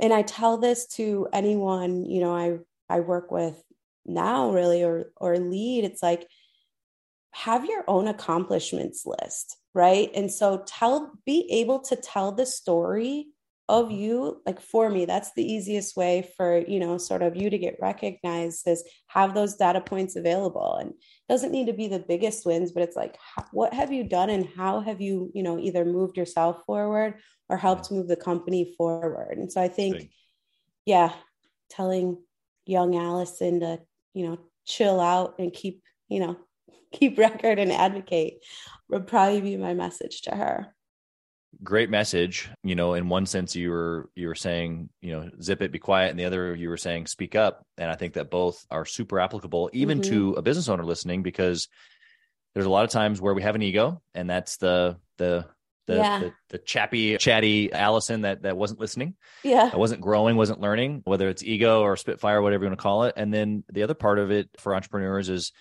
[0.00, 2.56] and I tell this to anyone, you know, I,
[2.88, 3.62] I work with
[4.06, 6.26] now really, or, or lead, it's like,
[7.32, 10.10] have your own accomplishments list, right?
[10.14, 13.31] And so tell, be able to tell the story
[13.68, 17.48] of you like for me that's the easiest way for you know sort of you
[17.48, 20.76] to get recognized is have those data points available.
[20.80, 20.92] And
[21.28, 23.16] doesn't need to be the biggest wins but it's like
[23.52, 27.14] what have you done and how have you you know either moved yourself forward
[27.48, 27.96] or helped mm-hmm.
[27.96, 29.38] move the company forward?
[29.38, 30.10] And so i think
[30.84, 31.12] yeah
[31.70, 32.18] telling
[32.66, 33.80] young allison to
[34.14, 36.36] you know chill out and keep you know
[36.92, 38.44] keep record and advocate
[38.88, 40.74] would probably be my message to her
[41.62, 45.62] great message you know in one sense you were you were saying you know zip
[45.62, 46.10] it be quiet.
[46.10, 47.64] And the other you were saying speak up.
[47.78, 50.10] And i think that both are super applicable even mm-hmm.
[50.10, 51.68] to a business owner listening because
[52.54, 55.46] there's a lot of times where we have an ego and that's the the
[55.86, 56.18] the, yeah.
[56.20, 59.68] the, the chappy chatty allison that that wasn't listening yeah.
[59.70, 63.04] that wasn't growing wasn't learning whether it's ego or spitfire whatever you want to call
[63.04, 63.14] it.
[63.16, 65.52] And then the other part of it for entrepreneurs is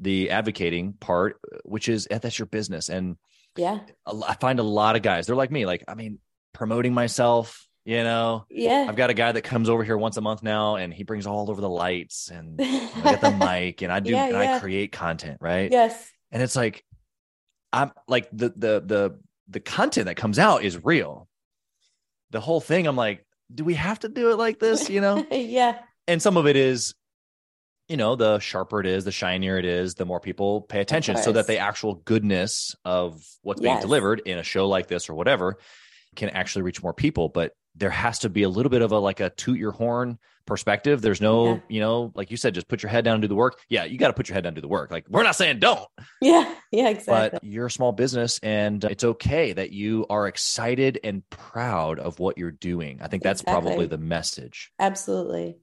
[0.00, 2.88] the advocating part which is that's your business.
[2.88, 3.16] And
[3.58, 3.80] yeah.
[4.06, 6.18] I find a lot of guys they're like me like i mean
[6.52, 8.44] promoting myself you know?
[8.50, 8.84] Yeah.
[8.86, 11.26] I've got a guy that comes over here once a month now and he brings
[11.26, 14.56] all over the lights and i get the mic and i do yeah, and yeah.
[14.56, 15.72] i create content right?
[15.72, 16.10] Yes.
[16.30, 16.84] And it's like
[17.72, 21.28] i'm like the the the the content that comes out is real.
[22.30, 25.24] The whole thing i'm like do we have to do it like this you know?
[25.30, 25.78] Yeah.
[26.06, 26.94] And some of it is
[27.88, 31.16] you know, the sharper it is, the shinier it is, the more people pay attention
[31.16, 33.72] so that the actual goodness of what's yes.
[33.72, 35.58] being delivered in a show like this or whatever
[36.14, 37.30] can actually reach more people.
[37.30, 40.18] But there has to be a little bit of a like a toot your horn
[40.44, 41.00] perspective.
[41.00, 41.60] There's no, yeah.
[41.68, 43.58] you know, like you said, just put your head down and do the work.
[43.68, 44.90] Yeah, you got to put your head down and do the work.
[44.90, 45.86] Like we're not saying don't.
[46.20, 47.38] Yeah, yeah, exactly.
[47.38, 52.00] But you're a small business and uh, it's okay that you are excited and proud
[52.00, 52.98] of what you're doing.
[53.00, 53.62] I think that's exactly.
[53.62, 54.72] probably the message.
[54.78, 55.58] Absolutely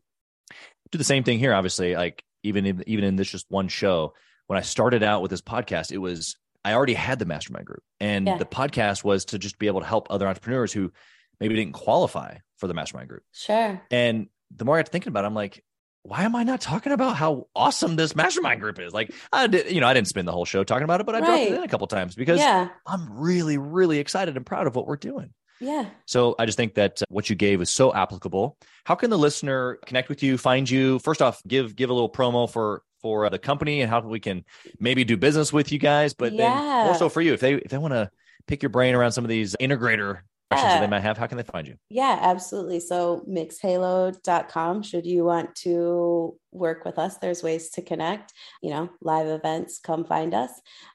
[0.91, 1.53] do the same thing here.
[1.53, 4.13] Obviously, like even in, even in this just one show,
[4.47, 7.83] when I started out with this podcast, it was I already had the mastermind group,
[7.99, 8.37] and yeah.
[8.37, 10.91] the podcast was to just be able to help other entrepreneurs who
[11.39, 13.23] maybe didn't qualify for the mastermind group.
[13.31, 13.81] Sure.
[13.91, 15.63] And the more I got to thinking about it, I'm like,
[16.03, 18.93] why am I not talking about how awesome this mastermind group is?
[18.93, 21.15] Like, I did, you know, I didn't spend the whole show talking about it, but
[21.15, 21.25] I right.
[21.25, 22.69] dropped it in a couple times because yeah.
[22.85, 25.33] I'm really, really excited and proud of what we're doing.
[25.59, 25.85] Yeah.
[26.05, 28.57] So I just think that uh, what you gave is so applicable.
[28.83, 30.99] How can the listener connect with you, find you?
[30.99, 34.19] First off, give give a little promo for for uh, the company and how we
[34.19, 34.43] can
[34.79, 36.59] maybe do business with you guys, but yeah.
[36.59, 38.09] then also for you if they if they want to
[38.47, 40.19] pick your brain around some of these integrator
[40.49, 40.79] questions yeah.
[40.79, 41.75] that they might have, how can they find you?
[41.89, 42.79] Yeah, absolutely.
[42.79, 48.89] So mixhalo.com, should you want to work with us, there's ways to connect, you know,
[49.01, 50.51] live events, come find us.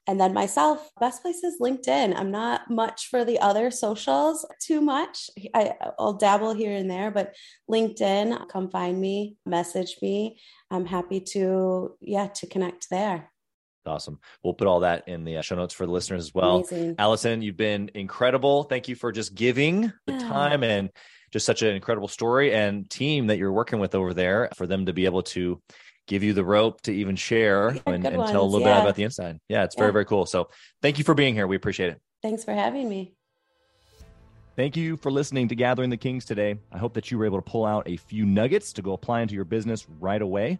[0.07, 2.15] And then myself, best place is LinkedIn.
[2.17, 5.29] I'm not much for the other socials too much.
[5.53, 7.35] I, I'll dabble here and there, but
[7.69, 10.39] LinkedIn, come find me, message me.
[10.71, 13.31] I'm happy to, yeah, to connect there.
[13.85, 14.19] Awesome.
[14.43, 16.57] We'll put all that in the uh, show notes for the listeners as well.
[16.57, 16.95] Amazing.
[16.99, 18.63] Allison, you've been incredible.
[18.63, 20.89] Thank you for just giving the time and
[21.31, 24.85] just such an incredible story and team that you're working with over there for them
[24.85, 25.61] to be able to
[26.07, 28.75] give you the rope to even share yeah, and, and tell a little yeah.
[28.75, 29.39] bit about the inside.
[29.47, 29.81] Yeah, it's yeah.
[29.81, 30.25] very, very cool.
[30.25, 30.49] So
[30.81, 31.47] thank you for being here.
[31.47, 32.01] We appreciate it.
[32.21, 33.13] Thanks for having me.
[34.57, 36.57] Thank you for listening to Gathering the Kings today.
[36.71, 39.21] I hope that you were able to pull out a few nuggets to go apply
[39.21, 40.59] into your business right away.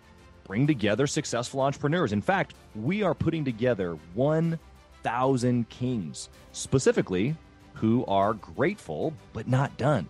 [0.51, 2.11] bring together successful entrepreneurs.
[2.11, 7.37] In fact, we are putting together 1,000 kings, specifically
[7.73, 10.09] who are grateful but not done.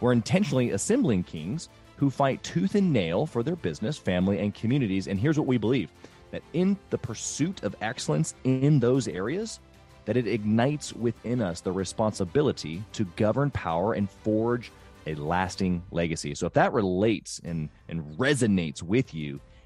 [0.00, 5.06] We're intentionally assembling kings who fight tooth and nail for their business, family, and communities.
[5.06, 5.88] And here's what we believe
[6.32, 9.60] that in the pursuit of excellence in those areas,
[10.04, 14.72] that it ignites within us the responsibility to govern power and forge
[15.06, 16.34] a lasting legacy.
[16.34, 19.40] So if that relates and, and resonates with you,